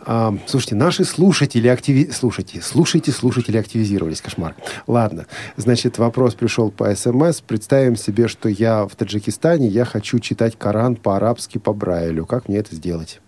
[0.05, 2.11] А, слушайте, наши слушатели активи...
[2.11, 4.20] Слушайте, слушайте, слушатели активизировались.
[4.20, 4.55] Кошмар.
[4.86, 5.26] Ладно.
[5.57, 7.40] Значит, вопрос пришел по СМС.
[7.40, 12.26] Представим себе, что я в Таджикистане, я хочу читать Коран по-арабски по Брайлю.
[12.26, 13.20] Как мне это сделать?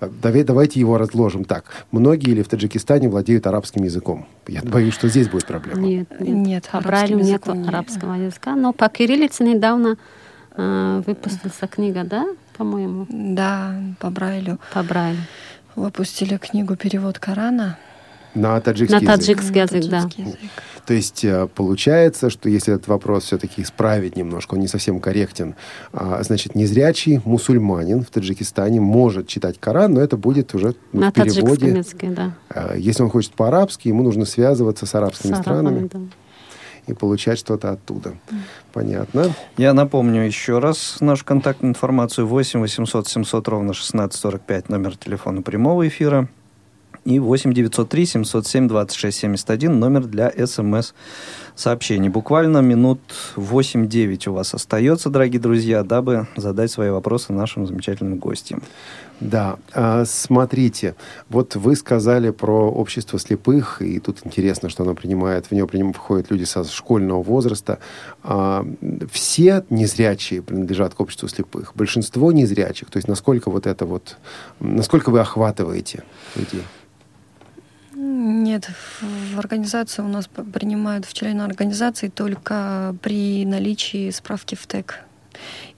[0.00, 1.64] А, давай, давайте его разложим так.
[1.90, 4.26] Многие ли в Таджикистане владеют арабским языком?
[4.46, 5.80] Я боюсь, что здесь будет проблема.
[5.80, 6.46] Нет, нет.
[6.46, 8.54] нет Брайлю нет арабского языка.
[8.54, 9.96] Но по кириллице недавно
[10.56, 12.26] э, выпустился книга, да?
[12.56, 13.06] По-моему.
[13.08, 14.58] Да, по Брайлю.
[14.72, 15.20] По Брайлю.
[15.76, 17.78] Выпустили книгу «Перевод Корана».
[18.34, 20.08] На таджикский, На таджикский язык, язык, да.
[20.16, 20.38] Язык.
[20.86, 25.54] То есть э, получается, что если этот вопрос все-таки исправить немножко, он не совсем корректен,
[25.92, 31.14] а, значит, незрячий мусульманин в Таджикистане может читать Коран, но это будет уже На в
[31.14, 31.68] переводе.
[31.68, 32.32] Языке, да.
[32.50, 35.88] А, если он хочет по-арабски, ему нужно связываться с арабскими с странами.
[35.92, 36.00] Да
[36.86, 38.14] и получать что-то оттуда.
[38.72, 39.34] Понятно.
[39.56, 45.86] Я напомню еще раз нашу контактную информацию 8 800 700 ровно 1645, номер телефона прямого
[45.86, 46.28] эфира.
[47.04, 52.08] И 8 903 707 26 71, номер для смс-сообщений.
[52.08, 53.00] Буквально минут
[53.36, 58.62] 8-9 у вас остается, дорогие друзья, дабы задать свои вопросы нашим замечательным гостям.
[59.20, 60.96] Да, а, смотрите,
[61.28, 66.30] вот вы сказали про общество слепых, и тут интересно, что оно принимает, в него входят
[66.30, 67.78] люди со школьного возраста.
[68.22, 68.66] А,
[69.10, 74.16] все незрячие принадлежат к обществу слепых, большинство незрячих, то есть насколько вот это вот,
[74.58, 76.02] насколько вы охватываете
[76.34, 76.62] людей?
[77.94, 78.68] Нет,
[79.00, 85.04] в организацию у нас принимают в члены организации только при наличии справки в ТЭК.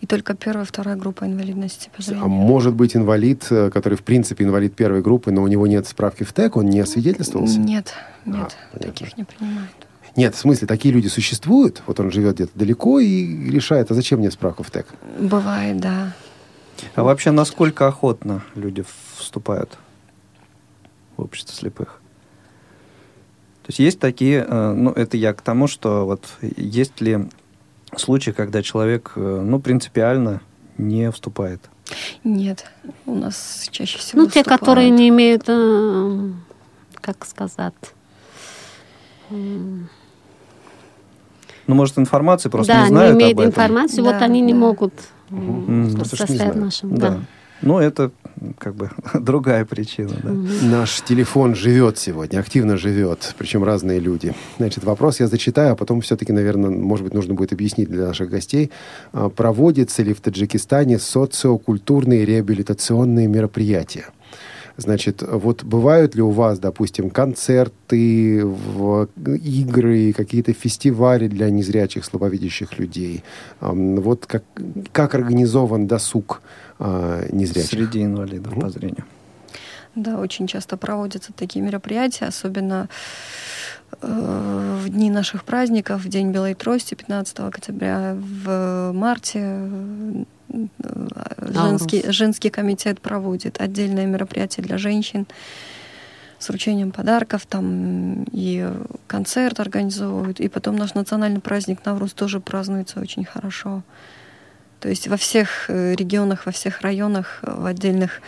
[0.01, 2.25] И только первая, вторая группа инвалидности по зрению.
[2.25, 5.87] А может быть инвалид, э, который в принципе инвалид первой группы, но у него нет
[5.87, 7.59] справки в ТЭК, он не освидетельствовался?
[7.59, 7.95] Нет,
[8.25, 9.71] нет, а, таких не принимают.
[10.17, 11.83] Нет, в смысле, такие люди существуют?
[11.87, 14.87] Вот он живет где-то далеко и решает, а зачем мне справка в ТЭК?
[15.21, 16.15] Бывает, да.
[16.95, 18.85] А вообще, насколько охотно люди
[19.17, 19.79] вступают
[21.17, 22.01] в общество слепых?
[23.63, 27.29] То есть есть такие, э, ну, это я к тому, что вот есть ли
[27.95, 30.41] случаи, когда человек, э, ну, принципиально
[30.79, 31.61] не вступает?
[32.25, 32.67] Нет,
[33.07, 34.61] у нас чаще всего Ну, те, вступают.
[34.61, 36.31] которые не имеют, э,
[37.01, 37.75] как сказать...
[39.29, 39.89] Ну,
[41.75, 43.51] может, информации просто да, не знают не имеют об этом.
[43.51, 44.47] информации, да, вот они да.
[44.47, 44.93] не могут
[45.31, 46.05] угу.
[46.05, 46.97] состоять нашим.
[46.97, 47.11] Да.
[47.11, 47.21] да.
[47.63, 48.11] Ну, это
[48.59, 50.13] как бы другая причина.
[50.23, 50.31] Да.
[50.63, 54.35] Наш телефон живет сегодня, активно живет, причем разные люди.
[54.59, 58.31] Значит, вопрос я зачитаю, а потом все-таки, наверное, может быть, нужно будет объяснить для наших
[58.31, 58.71] гостей.
[59.13, 64.07] А, проводятся ли в Таджикистане социокультурные реабилитационные мероприятия?
[64.77, 73.25] Значит, вот бывают ли у вас, допустим, концерты, игры, какие-то фестивали для незрячих, слабовидящих людей?
[73.61, 74.45] Вот как,
[74.93, 76.43] как организован досуг
[76.79, 77.71] э, незрячих.
[77.71, 78.61] Среди инвалидов угу.
[78.61, 79.05] по зрению.
[79.95, 82.91] Да, очень часто проводятся такие мероприятия, особенно
[84.03, 90.27] э, в дни наших праздников, в День Белой Трости, 15 октября, в марте
[90.79, 95.27] э, женский, женский комитет проводит отдельное мероприятие для женщин
[96.39, 98.69] с вручением подарков, там и
[99.07, 103.83] концерт организовывают, и потом наш национальный праздник Навруз тоже празднуется очень хорошо.
[104.81, 108.21] То есть во всех э, регионах, во всех районах, в отдельных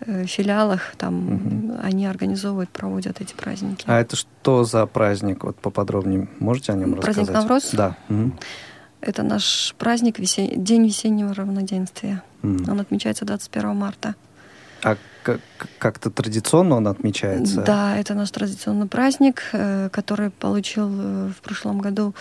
[0.00, 1.80] э, филиалах там угу.
[1.82, 3.84] они организовывают, проводят эти праздники.
[3.86, 5.42] А это что за праздник?
[5.42, 7.34] Вот поподробнее можете о нем праздник рассказать?
[7.34, 7.70] Навроз?
[7.72, 7.96] Да.
[8.08, 8.32] Угу.
[9.06, 10.64] Это наш праздник, весен...
[10.64, 12.22] День весеннего равноденствия.
[12.42, 12.70] Угу.
[12.70, 14.14] Он отмечается 21 марта.
[14.82, 14.96] А
[15.78, 17.62] как-то традиционно он отмечается?
[17.62, 22.14] Да, это наш традиционный праздник, э, который получил в прошлом году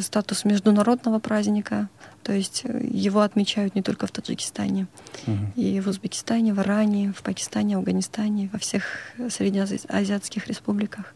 [0.00, 1.88] статус международного праздника.
[2.22, 4.86] То есть э, его отмечают не только в Таджикистане,
[5.26, 5.36] угу.
[5.56, 8.84] и в Узбекистане, в Иране, в Пакистане, Афганистане, во всех
[9.28, 11.14] среднеазиатских республиках.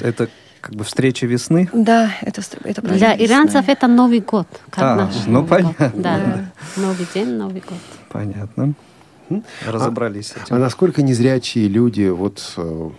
[0.00, 0.28] Это
[0.66, 1.70] как бы встреча весны?
[1.72, 4.48] Да, это, это праздник Для иранцев это Новый год.
[4.68, 5.88] Как а, наш ну Новый понятно.
[5.90, 6.02] Год.
[6.02, 6.82] Да, да.
[6.82, 7.78] Новый день, Новый год.
[8.08, 8.74] Понятно.
[9.64, 10.56] Разобрались а, с этим.
[10.56, 12.90] А насколько незрячие люди, вот э,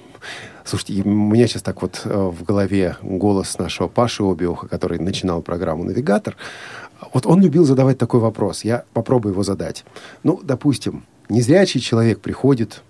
[0.63, 5.41] Слушайте, у меня сейчас так вот э, в голове голос нашего Паши Обиуха, который начинал
[5.41, 6.37] программу «Навигатор».
[7.13, 8.63] Вот он любил задавать такой вопрос.
[8.63, 9.83] Я попробую его задать.
[10.23, 12.81] Ну, допустим, незрячий человек приходит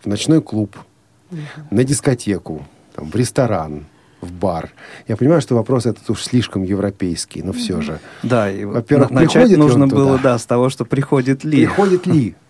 [0.00, 0.76] в ночной клуб,
[1.72, 2.64] на дискотеку,
[2.94, 3.86] там, в ресторан,
[4.20, 4.70] в бар.
[5.08, 8.00] Я понимаю, что вопрос этот уж слишком европейский, но все же.
[8.22, 11.66] Да, и во-первых, начать нужно было, да, с того, что приходит ли.
[11.66, 12.34] Приходит ли.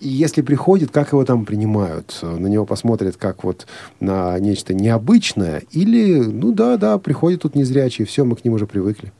[0.00, 2.18] И если приходит, как его там принимают?
[2.22, 3.66] На него посмотрят как вот
[4.00, 5.62] на нечто необычное?
[5.72, 9.12] Или, ну да, да, приходит тут незрячий, все, мы к ним уже привыкли.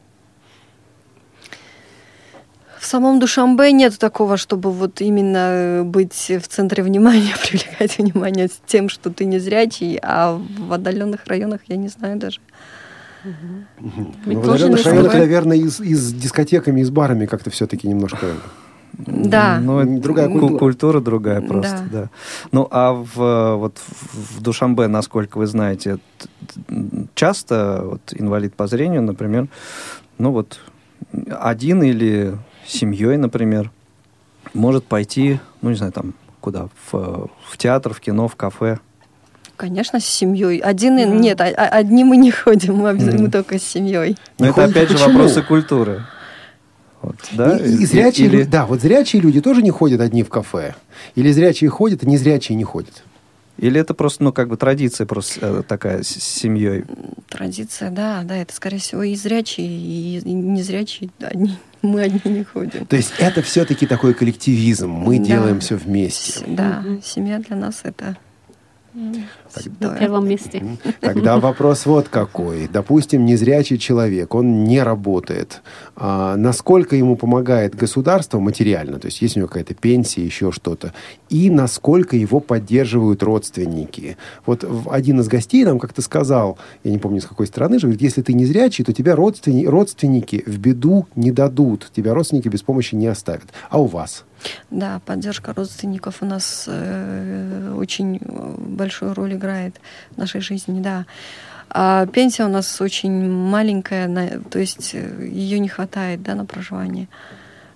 [2.90, 8.60] В самом Душамбе нет такого, чтобы вот именно быть в центре внимания, привлекать внимание с
[8.66, 12.40] тем, что ты незрячий, а в отдаленных районах я не знаю даже.
[13.24, 13.84] Угу.
[14.26, 17.86] Ну, в отдаленных районах, наверное, и с, и с дискотеками, и с барами как-то все-таки
[17.86, 18.26] немножко
[18.98, 19.60] да.
[19.62, 20.58] Ну, другая культура.
[20.58, 22.02] культура другая просто, да.
[22.02, 22.10] да.
[22.50, 23.78] Ну, а в, вот,
[24.12, 25.98] в Душамбе, насколько вы знаете,
[27.14, 29.46] часто вот, инвалид по зрению, например,
[30.18, 30.58] ну вот
[31.28, 32.34] один или
[32.66, 33.70] семьей, например,
[34.54, 38.78] может пойти, ну, не знаю, там, куда, в, в театр, в кино, в кафе.
[39.56, 40.58] Конечно, с семьей.
[40.58, 41.18] Один mm.
[41.18, 43.20] нет, а, а, одни мы не ходим, мы, mm.
[43.20, 44.16] мы только с семьей.
[44.38, 46.06] Но это опять же вопросы культуры.
[47.02, 47.56] Вот, да?
[47.58, 48.36] И, и зрячие Или...
[48.38, 50.74] люди, да, вот зрячие люди тоже не ходят одни в кафе.
[51.14, 53.04] Или зрячие ходят, а незрячие не ходят.
[53.60, 56.84] Или это просто, ну, как бы традиция просто э, такая с, семьей?
[57.28, 61.58] Традиция, да, да, это, скорее всего, и зрячие, и, и незрячие одни.
[61.82, 62.86] Мы одни не ходим.
[62.86, 64.88] То есть это все-таки такой коллективизм.
[64.88, 65.24] Мы да.
[65.24, 66.42] делаем все вместе.
[66.46, 68.16] Да, семья для нас это
[68.92, 70.62] на первом месте.
[71.00, 72.68] Тогда вопрос вот какой.
[72.68, 75.62] Допустим, незрячий человек, он не работает.
[75.96, 80.92] А насколько ему помогает государство материально, то есть есть у него какая-то пенсия, еще что-то,
[81.28, 84.16] и насколько его поддерживают родственники.
[84.46, 88.02] Вот один из гостей нам как-то сказал, я не помню, с какой страны же, говорит,
[88.02, 92.94] если ты незрячий, то тебя родственники, родственники в беду не дадут, тебя родственники без помощи
[92.94, 93.46] не оставят.
[93.68, 94.24] А у вас?
[94.70, 99.80] Да, поддержка родственников у нас э, очень большую роль играет
[100.10, 101.06] в нашей жизни, да.
[101.68, 106.44] А пенсия у нас очень маленькая, на, то есть э, ее не хватает да, на
[106.44, 107.08] проживание.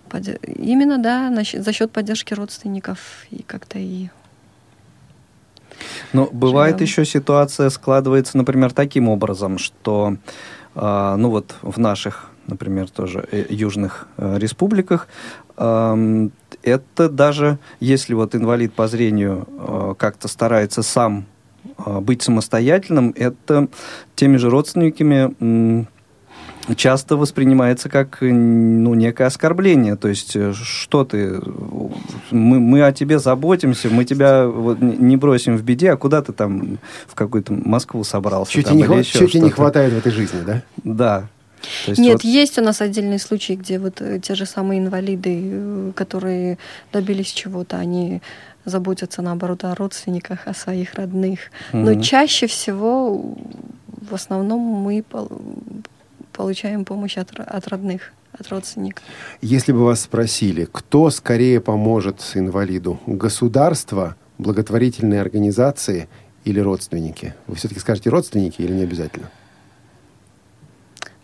[0.08, 2.98] Под, именно, да, на, за счет поддержки родственников
[3.30, 4.08] и как-то и
[6.12, 6.86] но бывает живем.
[6.86, 10.16] еще ситуация складывается, например, таким образом, что,
[10.74, 15.08] э, ну вот в наших, например, тоже э, южных э, республиках
[15.56, 21.26] это даже если вот инвалид по зрению э, как-то старается сам
[21.86, 23.68] быть самостоятельным, это
[24.16, 25.86] теми же родственниками
[26.76, 29.96] часто воспринимается как ну, некое оскорбление.
[29.96, 31.40] То есть, что ты,
[32.30, 36.32] мы, мы о тебе заботимся, мы тебя вот, не бросим в беде, а куда ты
[36.32, 38.52] там в какую-то Москву собрался?
[38.52, 40.62] Чуть, там, не, хва- чуть не хватает в этой жизни, да?
[40.82, 41.28] Да.
[41.86, 42.24] Есть Нет, вот...
[42.24, 46.58] есть у нас отдельные случаи, где вот э, те же самые инвалиды, э, которые
[46.92, 48.20] добились чего-то, они
[48.64, 51.38] заботятся, наоборот, о родственниках, о своих родных.
[51.72, 51.82] Mm-hmm.
[51.82, 53.36] Но чаще всего,
[53.86, 55.04] в основном, мы
[56.32, 59.04] получаем помощь от, от родных от родственников.
[59.40, 66.08] Если бы вас спросили, кто скорее поможет инвалиду, государство, благотворительные организации
[66.44, 69.30] или родственники, вы все-таки скажете родственники или не обязательно?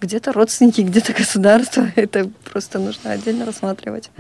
[0.01, 1.87] Где-то родственники, где-то государство.
[1.97, 4.11] Это просто нужно отдельно рассматривать.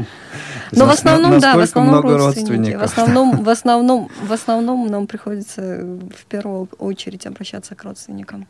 [0.73, 2.77] Но в основном, да, в основном родственники.
[2.77, 8.47] В основном, в основном, в основном нам приходится в первую очередь обращаться к родственникам.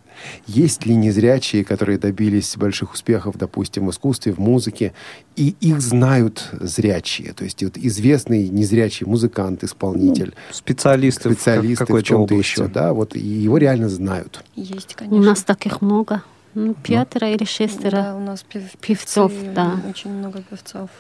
[0.47, 4.93] Есть ли незрячие, которые добились больших успехов, допустим, в искусстве, в музыке,
[5.37, 7.33] и их знают зрячие?
[7.33, 12.93] То есть вот известный незрячий музыкант, исполнитель, ну, специалисты, специалисты в, в чем-то еще, да,
[12.93, 14.45] вот и его реально знают.
[14.57, 15.19] Есть, конечно.
[15.19, 16.23] У нас таких много.
[16.55, 18.03] Ну, пятеро ну, или шестеро.
[18.03, 19.77] Да, у нас пев, певцов, да.
[19.89, 20.91] Очень много певцов.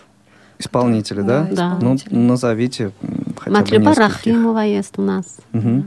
[0.59, 1.49] Исполнители, да?
[1.51, 1.79] Да.
[1.81, 2.93] Ну, назовите
[3.39, 4.27] хотя Матлюба бы нескольких.
[4.27, 5.39] Рахимова есть у нас.
[5.53, 5.85] Угу.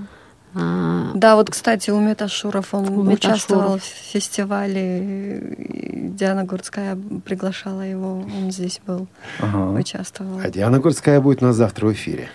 [0.55, 8.19] А, да, вот, кстати, Умет Ашуров, он Умет участвовал в фестивале, Диана Гурцкая приглашала его,
[8.19, 9.07] он здесь был,
[9.39, 9.79] ага.
[9.79, 10.39] участвовал.
[10.43, 12.29] А Диана Гурцкая будет у нас завтра в эфире.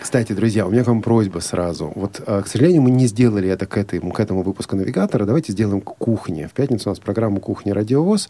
[0.00, 1.92] Кстати, друзья, у меня к вам просьба сразу.
[1.94, 5.24] Вот, а, к сожалению, мы не сделали это к этому, к этому выпуску «Навигатора».
[5.24, 6.48] Давайте сделаем к кухне.
[6.48, 8.28] В пятницу у нас программа «Кухня Радиовоз».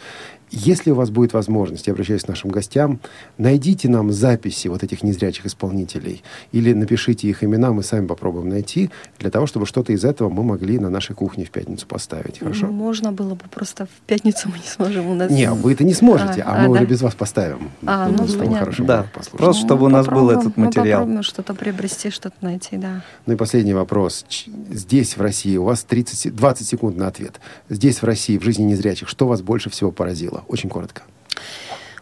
[0.51, 3.01] Если у вас будет возможность, я обращаюсь к нашим гостям,
[3.39, 6.23] найдите нам записи вот этих незрячих исполнителей
[6.53, 10.43] или напишите их имена, мы сами попробуем найти, для того, чтобы что-то из этого мы
[10.43, 12.39] могли на нашей кухне в пятницу поставить.
[12.41, 12.67] Хорошо?
[12.67, 15.07] Ну, можно было бы, просто в пятницу мы не сможем.
[15.07, 15.31] У нас...
[15.31, 16.83] Не, вы это не сможете, а, а, а мы да?
[16.83, 17.71] уже без вас поставим.
[17.87, 18.85] А, ну, ну понятно.
[18.85, 21.01] Да, просто чтобы у нас был этот материал материал.
[21.01, 23.03] Попробуем что-то приобрести, что-то найти, да.
[23.27, 24.25] Ну и последний вопрос.
[24.71, 27.41] Здесь, в России, у вас 30, 20 секунд на ответ.
[27.69, 30.45] Здесь, в России, в жизни незрячих, что вас больше всего поразило?
[30.49, 31.03] Очень коротко.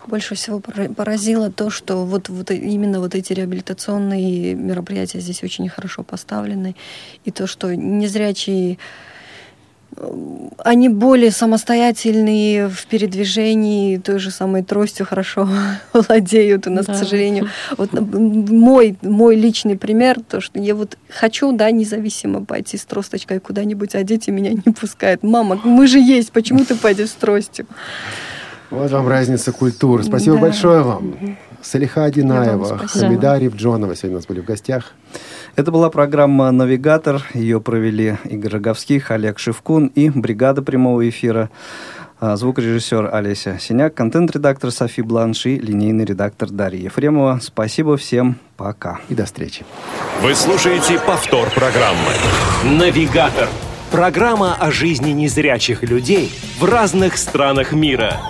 [0.07, 6.03] Больше всего поразило то, что вот, вот именно вот эти реабилитационные мероприятия здесь очень хорошо
[6.03, 6.75] поставлены.
[7.25, 8.79] И то, что незрячие
[10.59, 15.49] они более самостоятельные в передвижении, той же самой тростью хорошо
[15.93, 16.95] владеют у нас, да.
[16.95, 17.49] к сожалению.
[17.77, 23.41] Вот мой, мой личный пример, то, что я вот хочу, да, независимо пойти с тросточкой
[23.41, 25.23] куда-нибудь, а дети меня не пускают.
[25.23, 27.67] Мама, мы же есть, почему ты пойдешь с тростью?
[28.71, 30.05] Вот вам разница культур.
[30.05, 30.43] Спасибо да.
[30.43, 31.37] большое вам.
[31.63, 34.93] Салиха Адинаева, Хамида Ревджонова сегодня у нас были в гостях.
[35.57, 37.23] Это была программа «Навигатор».
[37.35, 41.51] Ее провели Игорь Роговских, Олег Шевкун и бригада прямого эфира.
[42.21, 47.39] А, звукорежиссер Олеся Синяк, контент-редактор Софи Бланш и линейный редактор Дарья Ефремова.
[47.43, 48.37] Спасибо всем.
[48.57, 49.01] Пока.
[49.09, 49.65] И до встречи.
[50.23, 52.13] Вы слушаете повтор программы
[52.79, 53.49] «Навигатор».
[53.91, 56.31] Программа о жизни незрячих людей
[56.61, 58.21] в разных странах мира.